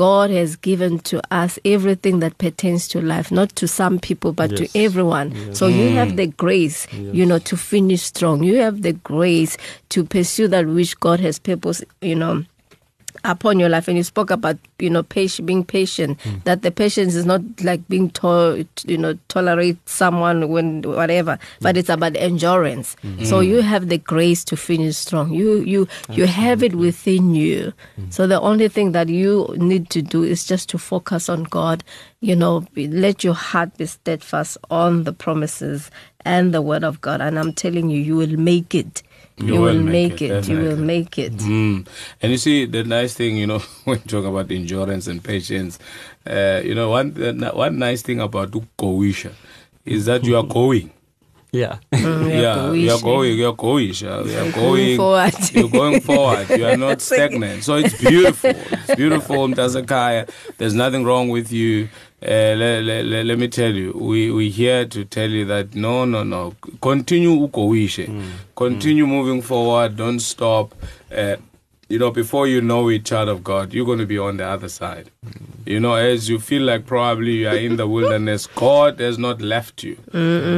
God 0.02 0.30
has 0.30 0.56
given 0.56 0.98
to 1.10 1.22
us 1.30 1.60
everything 1.64 2.18
that 2.18 2.34
pertains 2.38 2.88
to 2.88 3.00
life, 3.00 3.30
not 3.30 3.54
to 3.54 3.68
some 3.68 4.00
people, 4.00 4.32
but 4.32 4.50
Yes. 4.50 4.58
to 4.58 4.78
everyone. 4.86 5.54
So 5.54 5.68
you 5.70 5.90
have 5.94 6.08
mm. 6.08 6.16
the 6.16 6.26
grace, 6.26 6.88
you 7.18 7.24
know, 7.24 7.38
to 7.38 7.56
finish 7.56 8.02
strong. 8.02 8.42
You 8.42 8.56
have 8.66 8.82
the 8.82 8.94
grace 8.94 9.56
to 9.94 10.02
pursue 10.02 10.48
that 10.48 10.66
which 10.66 10.98
God 10.98 11.20
has 11.20 11.38
purpose, 11.38 11.84
you 12.00 12.16
know, 12.16 12.42
upon 13.22 13.60
your 13.60 13.68
life. 13.68 13.86
And 13.86 13.96
you 13.96 14.02
spoke 14.02 14.30
about, 14.34 14.58
you 14.82 14.90
know, 14.90 15.02
patient, 15.02 15.46
being 15.46 15.64
patient. 15.64 16.20
Hmm. 16.20 16.38
That 16.44 16.62
the 16.62 16.70
patience 16.70 17.14
is 17.14 17.24
not 17.24 17.40
like 17.62 17.86
being 17.88 18.10
to, 18.10 18.66
you 18.84 18.98
know, 18.98 19.18
tolerate 19.28 19.78
someone 19.88 20.48
when 20.48 20.82
whatever, 20.82 21.38
but 21.60 21.76
hmm. 21.76 21.78
it's 21.78 21.88
about 21.88 22.16
endurance. 22.16 22.96
Hmm. 23.02 23.24
So 23.24 23.40
you 23.40 23.62
have 23.62 23.88
the 23.88 23.98
grace 23.98 24.44
to 24.44 24.56
finish 24.56 24.96
strong. 24.96 25.32
You 25.32 25.60
you 25.60 25.88
you 26.10 26.26
have 26.26 26.62
it 26.62 26.74
within 26.74 27.34
you. 27.34 27.72
So 28.10 28.26
the 28.26 28.40
only 28.40 28.68
thing 28.68 28.92
that 28.92 29.08
you 29.08 29.54
need 29.56 29.88
to 29.90 30.02
do 30.02 30.22
is 30.22 30.44
just 30.44 30.68
to 30.70 30.78
focus 30.78 31.28
on 31.28 31.44
God. 31.44 31.84
You 32.20 32.36
know, 32.36 32.60
be- 32.74 32.88
let 32.88 33.24
your 33.24 33.34
heart 33.34 33.76
be 33.78 33.86
steadfast 33.86 34.58
on 34.70 35.04
the 35.04 35.12
promises 35.12 35.90
and 36.24 36.54
the 36.54 36.62
word 36.62 36.84
of 36.84 37.00
God. 37.00 37.20
And 37.20 37.38
I'm 37.38 37.52
telling 37.52 37.90
you, 37.90 38.00
you 38.00 38.16
will 38.16 38.36
make 38.38 38.74
it. 38.74 39.02
You, 39.38 39.60
will, 39.60 39.82
make, 39.82 40.20
it. 40.22 40.46
You 40.46 40.58
will 40.58 40.76
make 40.76 41.18
it. 41.18 41.32
Mm. 41.32 41.86
And 42.20 42.32
you 42.32 42.38
see, 42.38 42.66
the 42.66 42.84
nice 42.84 43.14
thing, 43.14 43.36
you 43.36 43.46
know, 43.46 43.58
when 43.84 43.98
you 43.98 44.04
talk 44.04 44.24
about 44.24 44.50
endurance 44.50 44.70
and 44.80 45.22
patience, 45.22 45.78
uh, 46.26 46.60
you 46.64 46.74
know, 46.74 46.90
one 46.90 47.14
the- 47.14 47.50
one 47.54 47.78
nice 47.78 48.02
thing 48.02 48.20
about 48.20 48.50
Ukowisha 48.52 49.32
is 49.84 50.06
that 50.06 50.24
you 50.24 50.36
are 50.36 50.42
going. 50.60 50.90
Yeah. 51.54 51.76
yeah, 51.92 52.72
you 52.72 52.90
are 52.90 53.00
going, 53.02 53.36
you 53.36 53.46
are 53.46 53.52
going, 53.52 53.92
you 53.92 54.08
are 54.08 54.52
going, 54.52 54.96
forward. 54.96 55.34
you're 55.52 55.68
going 55.68 56.00
forward. 56.00 56.48
You 56.48 56.64
are 56.66 56.78
not 56.78 57.02
stagnant. 57.02 57.62
So 57.62 57.74
it's 57.76 58.00
beautiful. 58.00 58.52
It's 58.54 58.94
beautiful, 58.94 59.48
Mtazakaya. 59.48 60.30
There's 60.56 60.72
nothing 60.72 61.04
wrong 61.04 61.28
with 61.28 61.52
you. 61.52 61.90
Uh, 62.22 62.54
let, 62.56 62.84
let, 62.84 63.04
let, 63.04 63.26
let 63.26 63.38
me 63.38 63.48
tell 63.48 63.70
you, 63.70 63.92
we 63.94 64.30
we 64.30 64.48
here 64.48 64.86
to 64.86 65.04
tell 65.04 65.28
you 65.28 65.44
that 65.44 65.74
no, 65.74 66.06
no, 66.06 66.22
no. 66.22 66.54
Continue 66.80 67.46
ukowishe. 67.46 68.08
Continue 68.56 69.06
moving 69.06 69.42
forward. 69.42 69.96
Don't 69.96 70.20
stop. 70.20 70.74
Uh, 71.14 71.36
you 71.92 71.98
know, 71.98 72.10
before 72.10 72.46
you 72.46 72.62
know 72.62 72.88
it, 72.88 73.04
child 73.04 73.28
of 73.28 73.44
God, 73.44 73.74
you're 73.74 73.84
going 73.84 73.98
to 73.98 74.06
be 74.06 74.18
on 74.18 74.38
the 74.38 74.46
other 74.46 74.70
side. 74.70 75.10
You 75.66 75.78
know, 75.78 75.92
as 75.92 76.26
you 76.26 76.38
feel 76.38 76.62
like 76.62 76.86
probably 76.86 77.32
you 77.32 77.48
are 77.48 77.54
in 77.54 77.76
the 77.76 77.86
wilderness, 77.86 78.46
God 78.56 78.98
has 78.98 79.18
not 79.18 79.42
left 79.42 79.82
you. 79.82 79.98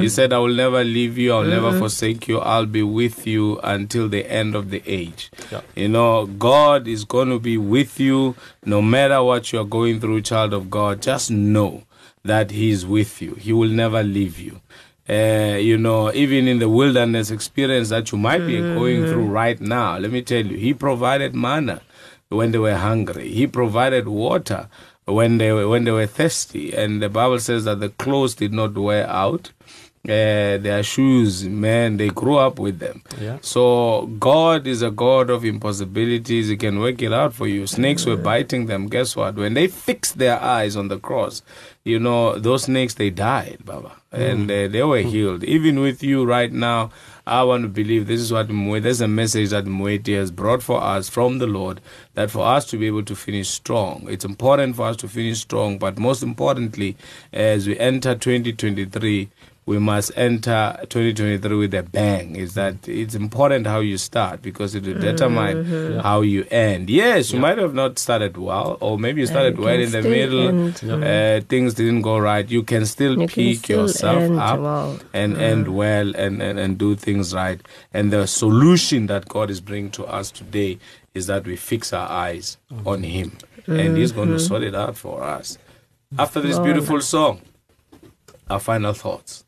He 0.00 0.08
said, 0.08 0.32
I 0.32 0.38
will 0.38 0.54
never 0.54 0.84
leave 0.84 1.18
you, 1.18 1.32
I'll 1.32 1.42
never 1.42 1.76
forsake 1.76 2.28
you, 2.28 2.38
I'll 2.38 2.66
be 2.66 2.84
with 2.84 3.26
you 3.26 3.58
until 3.64 4.08
the 4.08 4.30
end 4.30 4.54
of 4.54 4.70
the 4.70 4.80
age. 4.86 5.32
Yeah. 5.50 5.62
You 5.74 5.88
know, 5.88 6.26
God 6.26 6.86
is 6.86 7.04
going 7.04 7.30
to 7.30 7.40
be 7.40 7.58
with 7.58 7.98
you 7.98 8.36
no 8.64 8.80
matter 8.80 9.20
what 9.20 9.52
you're 9.52 9.64
going 9.64 9.98
through, 9.98 10.20
child 10.20 10.54
of 10.54 10.70
God. 10.70 11.02
Just 11.02 11.32
know 11.32 11.82
that 12.24 12.52
He 12.52 12.70
is 12.70 12.86
with 12.86 13.20
you, 13.20 13.34
He 13.34 13.52
will 13.52 13.70
never 13.70 14.04
leave 14.04 14.38
you. 14.38 14.60
Uh, 15.08 15.58
you 15.60 15.76
know, 15.76 16.10
even 16.14 16.48
in 16.48 16.58
the 16.60 16.68
wilderness 16.68 17.30
experience 17.30 17.90
that 17.90 18.10
you 18.10 18.16
might 18.16 18.46
be 18.46 18.58
going 18.58 19.04
through 19.06 19.26
right 19.26 19.60
now, 19.60 19.98
let 19.98 20.10
me 20.10 20.22
tell 20.22 20.44
you, 20.44 20.56
He 20.56 20.72
provided 20.72 21.34
manna 21.34 21.82
when 22.30 22.52
they 22.52 22.58
were 22.58 22.76
hungry. 22.76 23.28
He 23.28 23.46
provided 23.46 24.08
water 24.08 24.68
when 25.04 25.36
they 25.36 25.52
were, 25.52 25.68
when 25.68 25.84
they 25.84 25.90
were 25.90 26.06
thirsty, 26.06 26.72
and 26.72 27.02
the 27.02 27.10
Bible 27.10 27.38
says 27.38 27.64
that 27.64 27.80
the 27.80 27.90
clothes 27.90 28.34
did 28.34 28.52
not 28.54 28.72
wear 28.76 29.06
out. 29.08 29.52
Uh, 30.06 30.58
their 30.58 30.82
shoes, 30.82 31.44
man, 31.44 31.96
they 31.96 32.08
grew 32.10 32.36
up 32.36 32.58
with 32.58 32.78
them. 32.78 33.02
Yeah. 33.18 33.38
So 33.40 34.06
God 34.18 34.66
is 34.66 34.82
a 34.82 34.90
God 34.90 35.30
of 35.30 35.46
impossibilities. 35.46 36.48
He 36.48 36.58
can 36.58 36.78
work 36.78 37.00
it 37.00 37.10
out 37.10 37.32
for 37.32 37.46
you. 37.46 37.66
Snakes 37.66 38.04
were 38.04 38.18
biting 38.18 38.66
them. 38.66 38.88
Guess 38.88 39.16
what? 39.16 39.36
When 39.36 39.54
they 39.54 39.66
fixed 39.66 40.18
their 40.18 40.38
eyes 40.38 40.76
on 40.76 40.88
the 40.88 40.98
cross, 40.98 41.40
you 41.84 41.98
know 41.98 42.38
those 42.38 42.64
snakes 42.64 42.94
they 42.94 43.08
died, 43.08 43.58
Baba, 43.64 43.92
and 44.12 44.50
uh, 44.50 44.68
they 44.68 44.82
were 44.82 45.00
healed. 45.00 45.42
Even 45.44 45.80
with 45.80 46.02
you 46.02 46.24
right 46.24 46.52
now, 46.52 46.90
I 47.26 47.42
want 47.42 47.62
to 47.62 47.68
believe 47.68 48.06
this 48.06 48.20
is 48.20 48.32
what 48.32 48.48
Mwe, 48.48 48.82
there's 48.82 49.00
a 49.00 49.08
message 49.08 49.50
that 49.50 49.64
Mweti 49.64 50.14
has 50.16 50.30
brought 50.30 50.62
for 50.62 50.82
us 50.82 51.08
from 51.08 51.38
the 51.38 51.46
Lord 51.46 51.80
that 52.12 52.30
for 52.30 52.44
us 52.44 52.66
to 52.66 52.76
be 52.76 52.86
able 52.86 53.04
to 53.04 53.16
finish 53.16 53.48
strong, 53.48 54.06
it's 54.08 54.24
important 54.24 54.76
for 54.76 54.86
us 54.86 54.96
to 54.98 55.08
finish 55.08 55.40
strong, 55.40 55.78
but 55.78 55.98
most 55.98 56.22
importantly, 56.22 56.96
as 57.32 57.66
we 57.66 57.78
enter 57.78 58.14
2023, 58.14 59.30
we 59.66 59.78
must 59.78 60.12
enter 60.14 60.76
2023 60.88 61.56
with 61.56 61.74
a 61.74 61.82
bang. 61.82 62.36
Is 62.36 62.54
that 62.54 62.86
it's 62.86 63.14
important 63.14 63.66
how 63.66 63.80
you 63.80 63.96
start 63.96 64.42
because 64.42 64.74
it 64.74 64.84
will 64.84 65.00
determine 65.00 65.64
mm-hmm. 65.64 66.00
how 66.00 66.20
you 66.20 66.44
end. 66.50 66.90
Yes, 66.90 67.32
you 67.32 67.38
might 67.38 67.56
have 67.58 67.72
not 67.74 67.98
started 67.98 68.36
well, 68.36 68.76
or 68.80 68.98
maybe 68.98 69.22
you 69.22 69.26
started 69.26 69.56
you 69.56 69.64
well 69.64 69.80
in 69.80 69.90
the 69.90 70.02
middle. 70.02 70.48
end, 70.48 71.04
Uh, 71.04 71.40
things 71.48 71.74
didn't 71.74 72.02
go 72.02 72.18
right. 72.18 72.48
You 72.48 72.62
can 72.62 72.84
still 72.84 73.12
You 73.12 73.26
can 73.26 73.28
pick 73.28 73.58
still 73.58 73.82
yourself 73.82 74.38
up 74.38 74.60
well. 74.60 75.00
and 75.12 75.36
end 75.38 75.68
well 75.68 76.14
and, 76.14 76.42
and, 76.42 76.58
and 76.58 76.76
do 76.76 76.94
things 76.94 77.34
right. 77.34 77.60
And 77.92 78.12
the 78.12 78.26
solution 78.26 79.06
that 79.06 79.28
God 79.28 79.50
is 79.50 79.60
bringing 79.60 79.90
to 79.92 80.04
us 80.04 80.30
today 80.30 80.78
is 81.14 81.26
that 81.28 81.46
we 81.46 81.56
fix 81.56 81.92
our 81.92 82.08
eyes 82.10 82.58
mm. 82.70 82.86
on 82.86 83.02
Him, 83.02 83.38
and 83.66 83.96
He's 83.96 84.12
going 84.12 84.28
to 84.28 84.34
mm-hmm. 84.34 84.46
sort 84.46 84.62
it 84.62 84.74
out 84.74 84.96
for 84.96 85.22
us. 85.22 85.56
After 86.18 86.40
this 86.40 86.56
Lord. 86.56 86.66
beautiful 86.66 87.00
song, 87.00 87.40
our 88.50 88.60
final 88.60 88.92
thoughts. 88.92 89.44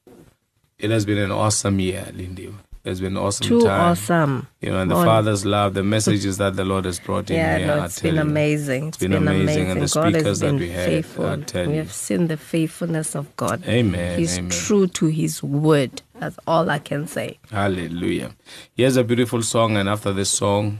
It 0.78 0.90
has 0.90 1.06
been 1.06 1.18
an 1.18 1.30
awesome 1.32 1.80
year, 1.80 2.06
Lindy. 2.14 2.52
It's 2.84 3.00
been 3.00 3.16
awesome 3.16 3.46
Too 3.48 3.62
time. 3.62 3.80
awesome. 3.92 4.46
You 4.60 4.70
know, 4.70 4.78
and 4.80 4.88
the 4.90 4.94
Lord. 4.94 5.06
Father's 5.06 5.44
love, 5.44 5.74
the 5.74 5.82
messages 5.82 6.38
that 6.38 6.54
the 6.54 6.64
Lord 6.64 6.84
has 6.84 7.00
brought 7.00 7.30
in 7.30 7.36
Yeah, 7.36 7.58
here. 7.58 7.66
no, 7.66 7.82
it's 7.84 8.00
been 8.00 8.14
you. 8.14 8.20
amazing. 8.20 8.88
It's 8.88 8.98
been 8.98 9.12
amazing, 9.14 9.70
and 9.72 9.82
the 9.82 9.92
God 9.92 10.12
speakers 10.12 10.22
has 10.24 10.40
that 10.40 10.54
we 10.54 10.68
had, 10.68 10.86
faithful. 10.86 11.36
we 11.66 11.76
have 11.78 11.92
seen 11.92 12.28
the 12.28 12.36
faithfulness 12.36 13.16
of 13.16 13.34
God. 13.36 13.66
Amen, 13.66 14.18
He's 14.20 14.38
amen. 14.38 14.50
true 14.50 14.86
to 14.88 15.06
His 15.06 15.42
word. 15.42 16.02
That's 16.20 16.38
all 16.46 16.70
I 16.70 16.78
can 16.78 17.08
say. 17.08 17.38
Hallelujah. 17.50 18.36
Here's 18.76 18.96
a 18.96 19.02
beautiful 19.02 19.42
song, 19.42 19.76
and 19.76 19.88
after 19.88 20.12
this 20.12 20.30
song, 20.30 20.78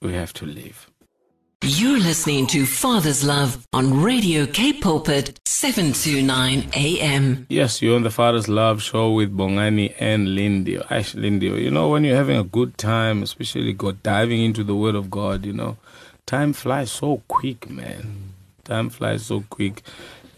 we 0.00 0.12
have 0.12 0.32
to 0.34 0.46
leave. 0.46 0.88
You're 1.62 1.98
listening 1.98 2.46
to 2.48 2.66
Father's 2.66 3.24
Love 3.24 3.66
on 3.72 4.02
Radio 4.02 4.44
K 4.46 4.74
Pulpit 4.74 5.40
729 5.46 6.70
AM. 6.76 7.46
Yes, 7.48 7.80
you're 7.80 7.96
on 7.96 8.02
the 8.02 8.10
Father's 8.10 8.46
Love 8.46 8.82
show 8.82 9.10
with 9.12 9.34
Bongani 9.34 9.94
and 9.98 10.34
Lindy. 10.34 10.78
Ash 10.90 11.14
Lindy, 11.14 11.46
you 11.46 11.70
know, 11.70 11.88
when 11.88 12.04
you're 12.04 12.14
having 12.16 12.36
a 12.36 12.44
good 12.44 12.76
time, 12.76 13.22
especially 13.22 13.72
go 13.72 13.92
diving 13.92 14.42
into 14.44 14.62
the 14.62 14.74
Word 14.76 14.94
of 14.94 15.10
God, 15.10 15.46
you 15.46 15.54
know, 15.54 15.78
time 16.26 16.52
flies 16.52 16.92
so 16.92 17.22
quick, 17.26 17.68
man. 17.70 18.34
Time 18.64 18.90
flies 18.90 19.24
so 19.26 19.42
quick. 19.48 19.82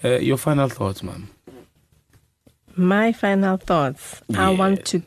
Uh, 0.05 0.19
your 0.19 0.37
final 0.39 0.69
thoughts, 0.69 1.03
ma'am? 1.03 1.29
My 2.77 3.11
final 3.13 3.57
thoughts. 3.57 4.23
I 4.35 4.51
Yeah. 4.53 4.59
want 4.59 4.85
to 4.87 5.03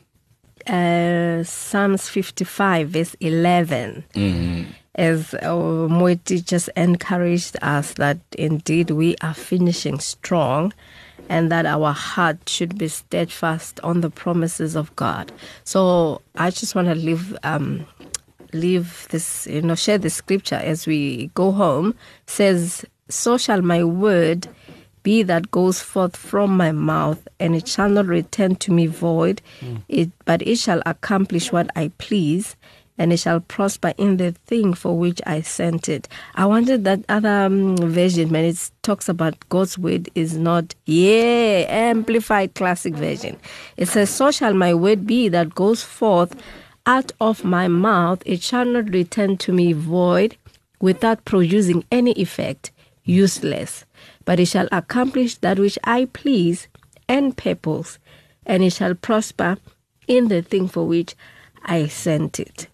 uh, 0.72 1.42
Psalms 1.42 2.08
55, 2.10 2.90
verse 2.90 3.16
11. 3.18 4.04
Mm-hmm. 4.14 4.70
As 4.94 5.32
uh, 5.34 5.38
Moiti 5.88 6.44
just 6.44 6.68
encouraged 6.76 7.56
us 7.62 7.94
that 7.94 8.18
indeed 8.36 8.90
we 8.90 9.16
are 9.22 9.32
finishing 9.32 9.98
strong 10.00 10.74
and 11.30 11.50
that 11.50 11.64
our 11.64 11.92
heart 11.92 12.46
should 12.46 12.76
be 12.76 12.88
steadfast 12.88 13.80
on 13.80 14.02
the 14.02 14.10
promises 14.10 14.76
of 14.76 14.94
God. 14.96 15.32
So 15.64 16.20
I 16.36 16.50
just 16.50 16.74
want 16.74 16.88
to 16.88 16.94
leave 16.94 17.34
um, 17.42 17.86
leave 18.52 19.06
this, 19.10 19.46
you 19.46 19.62
know, 19.62 19.74
share 19.74 19.96
the 19.96 20.10
scripture 20.10 20.56
as 20.56 20.86
we 20.86 21.30
go 21.34 21.52
home. 21.52 21.94
Says, 22.26 22.84
"So 23.08 23.38
shall 23.38 23.62
my 23.62 23.82
word 23.84 24.46
be 25.02 25.22
that 25.22 25.50
goes 25.50 25.80
forth 25.80 26.16
from 26.16 26.54
my 26.56 26.70
mouth, 26.70 27.26
and 27.40 27.56
it 27.56 27.66
shall 27.66 27.88
not 27.88 28.06
return 28.06 28.56
to 28.56 28.70
me 28.72 28.86
void, 28.86 29.40
it, 29.88 30.10
but 30.26 30.42
it 30.42 30.56
shall 30.56 30.82
accomplish 30.84 31.50
what 31.50 31.70
I 31.74 31.90
please." 31.96 32.56
And 33.02 33.12
it 33.12 33.16
shall 33.16 33.40
prosper 33.40 33.94
in 33.98 34.18
the 34.18 34.30
thing 34.30 34.74
for 34.74 34.96
which 34.96 35.20
I 35.26 35.40
sent 35.40 35.88
it. 35.88 36.06
I 36.36 36.46
wanted 36.46 36.84
that 36.84 37.00
other 37.08 37.46
um, 37.46 37.76
version 37.76 38.28
when 38.28 38.44
it 38.44 38.70
talks 38.82 39.08
about 39.08 39.34
God's 39.48 39.76
word 39.76 40.08
is 40.14 40.36
not, 40.36 40.76
yeah, 40.86 41.66
amplified 41.68 42.54
classic 42.54 42.94
version. 42.94 43.40
It 43.76 43.88
says, 43.88 44.08
So 44.08 44.30
shall 44.30 44.54
my 44.54 44.72
word 44.72 45.04
be 45.04 45.28
that 45.30 45.52
goes 45.52 45.82
forth 45.82 46.40
out 46.86 47.10
of 47.20 47.42
my 47.42 47.66
mouth, 47.66 48.22
it 48.24 48.40
shall 48.40 48.66
not 48.66 48.92
return 48.94 49.36
to 49.38 49.52
me 49.52 49.72
void, 49.72 50.36
without 50.80 51.24
producing 51.24 51.84
any 51.90 52.12
effect, 52.12 52.70
useless. 53.02 53.84
But 54.24 54.38
it 54.38 54.46
shall 54.46 54.68
accomplish 54.70 55.38
that 55.38 55.58
which 55.58 55.76
I 55.82 56.04
please 56.04 56.68
and 57.08 57.36
purpose, 57.36 57.98
and 58.46 58.62
it 58.62 58.74
shall 58.74 58.94
prosper 58.94 59.58
in 60.06 60.28
the 60.28 60.40
thing 60.40 60.68
for 60.68 60.86
which 60.86 61.16
I 61.64 61.88
sent 61.88 62.38
it. 62.38 62.68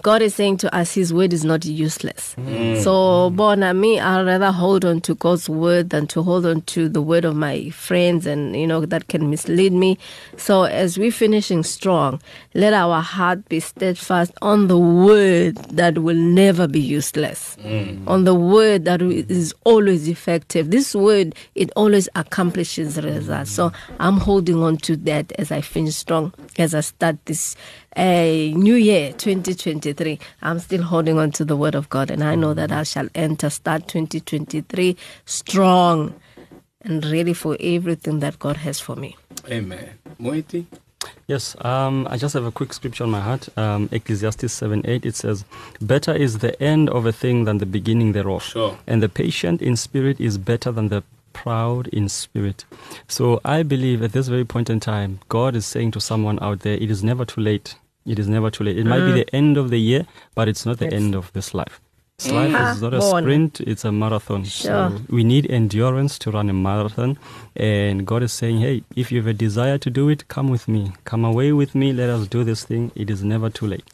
God 0.00 0.22
is 0.22 0.34
saying 0.34 0.56
to 0.58 0.74
us, 0.74 0.94
His 0.94 1.12
word 1.12 1.32
is 1.32 1.44
not 1.44 1.64
useless. 1.64 2.34
Mm. 2.38 2.82
So, 2.82 3.30
Bona, 3.30 3.74
me, 3.74 4.00
I'd 4.00 4.24
rather 4.24 4.50
hold 4.50 4.84
on 4.84 5.00
to 5.02 5.14
God's 5.14 5.48
word 5.48 5.90
than 5.90 6.06
to 6.08 6.22
hold 6.22 6.46
on 6.46 6.62
to 6.62 6.88
the 6.88 7.02
word 7.02 7.24
of 7.24 7.36
my 7.36 7.68
friends 7.70 8.24
and, 8.26 8.56
you 8.56 8.66
know, 8.66 8.86
that 8.86 9.08
can 9.08 9.28
mislead 9.28 9.72
me. 9.72 9.98
So, 10.36 10.64
as 10.64 10.98
we're 10.98 11.12
finishing 11.12 11.62
strong, 11.62 12.20
let 12.54 12.72
our 12.72 13.00
heart 13.00 13.48
be 13.48 13.60
steadfast 13.60 14.32
on 14.40 14.68
the 14.68 14.78
word 14.78 15.56
that 15.56 15.98
will 15.98 16.16
never 16.16 16.66
be 16.66 16.80
useless, 16.80 17.56
mm. 17.60 18.06
on 18.08 18.24
the 18.24 18.34
word 18.34 18.84
that 18.86 19.02
is 19.02 19.54
always 19.64 20.08
effective. 20.08 20.70
This 20.70 20.94
word, 20.94 21.34
it 21.54 21.70
always 21.76 22.08
accomplishes 22.14 23.02
results. 23.02 23.50
So, 23.50 23.72
I'm 24.00 24.16
holding 24.18 24.62
on 24.62 24.78
to 24.78 24.96
that 24.98 25.32
as 25.32 25.52
I 25.52 25.60
finish 25.60 25.96
strong, 25.96 26.32
as 26.56 26.74
I 26.74 26.80
start 26.80 27.24
this 27.26 27.56
a 27.96 28.52
new 28.56 28.74
year 28.74 29.12
2023 29.12 30.18
i'm 30.42 30.58
still 30.58 30.82
holding 30.82 31.18
on 31.18 31.30
to 31.30 31.44
the 31.44 31.56
word 31.56 31.74
of 31.74 31.88
god 31.88 32.10
and 32.10 32.24
i 32.24 32.34
know 32.34 32.54
that 32.54 32.72
i 32.72 32.82
shall 32.82 33.08
enter 33.14 33.50
start 33.50 33.86
2023 33.88 34.96
strong 35.24 36.14
and 36.80 37.04
ready 37.06 37.32
for 37.32 37.56
everything 37.60 38.20
that 38.20 38.38
god 38.38 38.56
has 38.56 38.80
for 38.80 38.96
me 38.96 39.16
Amen. 39.50 39.90
Mweti? 40.20 40.66
Yes, 41.26 41.56
um, 41.64 42.06
I 42.10 42.16
just 42.16 42.34
have 42.34 42.44
a 42.44 42.52
quick 42.52 42.72
scripture 42.72 43.04
on 43.04 43.10
my 43.10 43.20
heart. 43.20 43.48
Um, 43.58 43.88
Ecclesiastes 43.90 44.52
7 44.52 44.82
8, 44.84 45.04
it 45.04 45.16
says, 45.16 45.44
Better 45.80 46.12
is 46.12 46.38
the 46.38 46.60
end 46.62 46.90
of 46.90 47.06
a 47.06 47.12
thing 47.12 47.44
than 47.44 47.58
the 47.58 47.66
beginning 47.66 48.12
thereof. 48.12 48.44
Sure. 48.44 48.78
And 48.86 49.02
the 49.02 49.08
patient 49.08 49.60
in 49.62 49.76
spirit 49.76 50.20
is 50.20 50.38
better 50.38 50.70
than 50.70 50.88
the 50.88 51.02
proud 51.32 51.88
in 51.88 52.08
spirit. 52.08 52.64
So 53.08 53.40
I 53.44 53.62
believe 53.62 54.02
at 54.02 54.12
this 54.12 54.28
very 54.28 54.44
point 54.44 54.70
in 54.70 54.78
time, 54.78 55.20
God 55.28 55.56
is 55.56 55.66
saying 55.66 55.92
to 55.92 56.00
someone 56.00 56.38
out 56.40 56.60
there, 56.60 56.74
it 56.74 56.90
is 56.90 57.02
never 57.02 57.24
too 57.24 57.40
late. 57.40 57.74
It 58.06 58.18
is 58.18 58.28
never 58.28 58.50
too 58.50 58.64
late. 58.64 58.78
It 58.78 58.84
might 58.86 59.00
be 59.04 59.12
mm. 59.12 59.14
the 59.24 59.34
end 59.34 59.56
of 59.56 59.70
the 59.70 59.78
year, 59.78 60.06
but 60.34 60.48
it's 60.48 60.66
not 60.66 60.78
the 60.78 60.86
Yes. 60.86 60.94
end 60.94 61.14
of 61.14 61.32
this 61.32 61.54
life. 61.54 61.80
This 62.18 62.30
life 62.32 62.76
is 62.76 62.82
not 62.82 62.94
a 62.94 63.02
sprint, 63.02 63.60
it's 63.60 63.84
a 63.84 63.90
marathon. 63.92 64.44
Sure. 64.44 64.90
So 64.90 65.00
we 65.08 65.24
need 65.24 65.50
endurance 65.50 66.18
to 66.20 66.30
run 66.30 66.48
a 66.50 66.52
marathon. 66.52 67.18
And 67.56 68.06
God 68.06 68.22
is 68.22 68.32
saying, 68.32 68.60
hey, 68.60 68.82
if 68.94 69.10
you 69.10 69.18
have 69.18 69.26
a 69.26 69.32
desire 69.32 69.78
to 69.78 69.90
do 69.90 70.08
it, 70.08 70.28
come 70.28 70.48
with 70.48 70.68
me. 70.68 70.92
Come 71.04 71.24
away 71.24 71.52
with 71.52 71.74
me. 71.74 71.92
Let 71.92 72.10
us 72.10 72.26
do 72.28 72.44
this 72.44 72.64
thing. 72.64 72.92
It 72.94 73.10
is 73.10 73.24
never 73.24 73.50
too 73.50 73.66
late. 73.66 73.84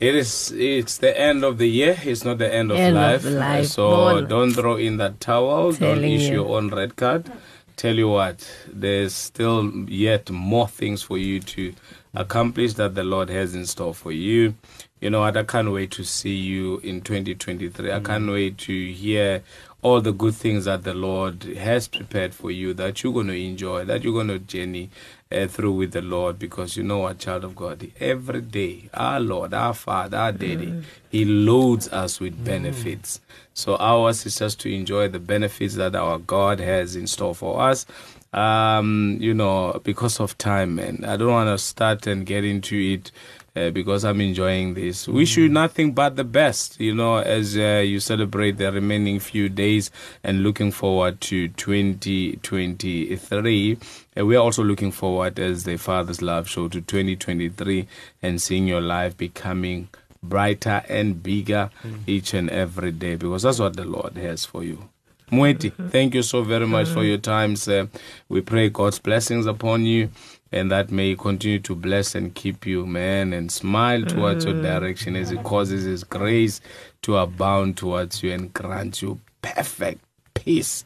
It 0.00 0.14
is. 0.14 0.52
It's 0.54 0.98
the 0.98 1.18
end 1.18 1.44
of 1.44 1.58
the 1.58 1.68
year. 1.68 1.96
It's 2.02 2.24
not 2.24 2.38
the 2.38 2.52
end 2.52 2.70
of 2.72 2.76
End 2.78 2.96
life. 2.96 3.24
of 3.24 3.32
life. 3.32 3.66
So 3.66 3.88
Bon. 3.90 4.26
don't 4.28 4.52
throw 4.52 4.76
in 4.76 4.96
that 4.98 5.20
towel. 5.20 5.72
don't 5.72 6.04
issue 6.04 6.26
you. 6.26 6.32
your 6.32 6.56
own 6.56 6.68
red 6.68 6.96
card. 6.96 7.30
Tell 7.76 7.94
you 7.94 8.08
what, 8.08 8.48
there's 8.72 9.14
still 9.14 9.70
yet 9.88 10.30
more 10.30 10.68
things 10.68 11.02
for 11.02 11.18
you 11.18 11.40
to 11.40 11.74
accomplish 12.14 12.74
that 12.74 12.94
the 12.94 13.02
Lord 13.02 13.28
has 13.30 13.54
in 13.54 13.66
store 13.66 13.94
for 13.94 14.12
you. 14.12 14.54
You 15.00 15.10
know 15.10 15.20
what? 15.20 15.36
I 15.36 15.42
can't 15.42 15.70
wait 15.72 15.90
to 15.92 16.04
see 16.04 16.34
you 16.34 16.78
in 16.78 17.00
2023. 17.00 17.92
I 17.92 18.00
can't 18.00 18.24
mm. 18.24 18.32
wait 18.32 18.58
to 18.58 18.92
hear 18.92 19.42
all 19.82 20.00
the 20.00 20.12
good 20.12 20.34
things 20.34 20.64
that 20.64 20.82
the 20.82 20.94
Lord 20.94 21.42
has 21.42 21.88
prepared 21.88 22.32
for 22.32 22.50
you 22.50 22.72
that 22.74 23.02
you're 23.02 23.12
going 23.12 23.26
to 23.26 23.34
enjoy, 23.36 23.84
that 23.84 24.02
you're 24.02 24.14
going 24.14 24.28
to 24.28 24.38
journey 24.38 24.88
uh, 25.30 25.46
through 25.46 25.72
with 25.72 25.92
the 25.92 26.00
Lord 26.00 26.38
because 26.38 26.76
you 26.76 26.84
know 26.84 27.00
what, 27.00 27.18
child 27.18 27.44
of 27.44 27.54
God, 27.54 27.90
every 28.00 28.40
day, 28.40 28.88
our 28.94 29.20
Lord, 29.20 29.52
our 29.52 29.74
Father, 29.74 30.16
our 30.16 30.32
Daddy, 30.32 30.68
mm. 30.68 30.84
He 31.10 31.24
loads 31.24 31.88
us 31.88 32.18
with 32.18 32.40
mm. 32.40 32.44
benefits. 32.44 33.20
So 33.54 33.76
ours 33.76 34.26
is 34.26 34.36
just 34.36 34.60
to 34.60 34.74
enjoy 34.74 35.08
the 35.08 35.20
benefits 35.20 35.76
that 35.76 35.94
our 35.94 36.18
God 36.18 36.60
has 36.60 36.96
in 36.96 37.06
store 37.06 37.34
for 37.34 37.60
us. 37.60 37.86
Um, 38.32 39.16
you 39.20 39.32
know, 39.32 39.80
because 39.84 40.18
of 40.18 40.36
time, 40.38 40.74
man, 40.74 41.04
I 41.06 41.16
don't 41.16 41.30
want 41.30 41.48
to 41.48 41.56
start 41.56 42.08
and 42.08 42.26
get 42.26 42.44
into 42.44 42.76
it 42.76 43.12
uh, 43.56 43.70
because 43.70 44.04
I'm 44.04 44.20
enjoying 44.20 44.74
this. 44.74 45.06
Wish 45.06 45.36
you 45.36 45.48
nothing 45.48 45.92
but 45.92 46.16
the 46.16 46.24
best, 46.24 46.80
you 46.80 46.92
know, 46.92 47.18
as 47.18 47.56
uh, 47.56 47.80
you 47.84 48.00
celebrate 48.00 48.58
the 48.58 48.72
remaining 48.72 49.20
few 49.20 49.48
days 49.48 49.92
and 50.24 50.42
looking 50.42 50.72
forward 50.72 51.20
to 51.22 51.46
2023. 51.48 53.78
Uh, 54.16 54.26
we 54.26 54.34
are 54.34 54.42
also 54.42 54.64
looking 54.64 54.90
forward 54.90 55.38
as 55.38 55.62
the 55.62 55.76
Father's 55.76 56.20
Love 56.20 56.48
Show 56.48 56.66
to 56.68 56.80
2023 56.80 57.86
and 58.22 58.42
seeing 58.42 58.66
your 58.66 58.80
life 58.80 59.16
becoming 59.16 59.88
brighter 60.28 60.82
and 60.88 61.22
bigger 61.22 61.70
each 62.06 62.34
and 62.34 62.50
every 62.50 62.92
day 62.92 63.16
because 63.16 63.42
that's 63.42 63.58
what 63.58 63.76
the 63.76 63.84
Lord 63.84 64.16
has 64.16 64.44
for 64.44 64.64
you. 64.64 64.88
Mweti, 65.30 65.72
thank 65.90 66.14
you 66.14 66.22
so 66.22 66.42
very 66.42 66.66
much 66.66 66.88
for 66.88 67.02
your 67.02 67.18
time, 67.18 67.56
sir. 67.56 67.88
We 68.28 68.40
pray 68.40 68.68
God's 68.68 68.98
blessings 68.98 69.46
upon 69.46 69.84
you 69.84 70.10
and 70.52 70.70
that 70.70 70.90
may 70.92 71.10
He 71.10 71.16
continue 71.16 71.58
to 71.60 71.74
bless 71.74 72.14
and 72.14 72.32
keep 72.34 72.64
you, 72.66 72.86
man, 72.86 73.32
and 73.32 73.50
smile 73.50 74.04
towards 74.04 74.44
your 74.44 74.62
direction 74.62 75.16
as 75.16 75.30
He 75.30 75.36
causes 75.38 75.84
His 75.84 76.04
grace 76.04 76.60
to 77.02 77.16
abound 77.16 77.76
towards 77.76 78.22
you 78.22 78.30
and 78.32 78.52
grant 78.54 79.02
you 79.02 79.20
perfect 79.42 80.00
peace. 80.34 80.84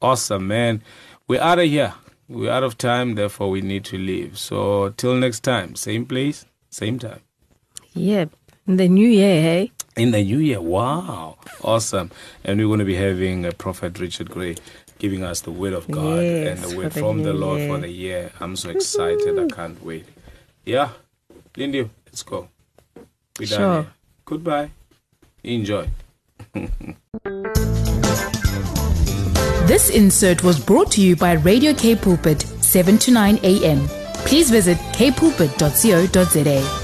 Awesome, 0.00 0.46
man. 0.46 0.82
We're 1.26 1.40
out 1.40 1.58
of 1.58 1.66
here. 1.66 1.94
We're 2.28 2.52
out 2.52 2.62
of 2.62 2.78
time, 2.78 3.16
therefore, 3.16 3.50
we 3.50 3.60
need 3.62 3.84
to 3.86 3.98
leave. 3.98 4.38
So, 4.38 4.90
till 4.96 5.14
next 5.14 5.40
time, 5.40 5.74
same 5.74 6.06
place, 6.06 6.46
same 6.70 6.98
time. 6.98 7.20
yeah 7.94 8.26
in 8.66 8.76
the 8.76 8.88
new 8.88 9.08
year 9.08 9.40
hey 9.42 9.70
In 9.96 10.10
the 10.10 10.22
new 10.24 10.38
year, 10.38 10.60
wow, 10.60 11.36
awesome. 11.62 12.10
And 12.44 12.58
we're 12.58 12.66
going 12.66 12.80
to 12.80 12.84
be 12.84 12.96
having 12.96 13.46
uh, 13.46 13.52
Prophet 13.52 14.00
Richard 14.00 14.28
Gray 14.28 14.56
giving 14.98 15.22
us 15.22 15.40
the 15.42 15.52
word 15.52 15.72
of 15.72 15.86
God 15.88 16.18
Yes, 16.18 16.48
and 16.50 16.58
the 16.64 16.76
word 16.76 16.90
the 16.90 16.98
from 17.00 17.22
the 17.22 17.32
new 17.32 17.38
Lord 17.38 17.60
for 17.68 17.78
the 17.78 17.88
year. 17.88 18.32
I'm 18.40 18.56
so 18.56 18.70
excited. 18.70 19.38
I 19.38 19.46
can't 19.54 19.78
wait. 19.84 20.06
Yeah, 20.64 20.88
Lindy, 21.56 21.88
let's 22.06 22.24
go. 22.24 22.48
We're 23.38 23.46
done 23.46 23.58
Sure. 23.58 23.82
here. 23.82 23.92
Goodbye. 24.24 24.70
Enjoy. 25.44 25.88
This 29.66 29.88
insert 29.90 30.42
was 30.44 30.58
brought 30.60 30.90
to 30.92 31.00
you 31.00 31.16
by 31.16 31.32
Radio 31.32 31.72
K 31.72 31.96
Pulpit, 31.96 32.42
7 32.42 32.98
to 32.98 33.10
9 33.10 33.38
a.m. 33.42 33.80
Please 34.26 34.50
visit 34.50 34.76
kpulpit.co.za. 34.92 36.83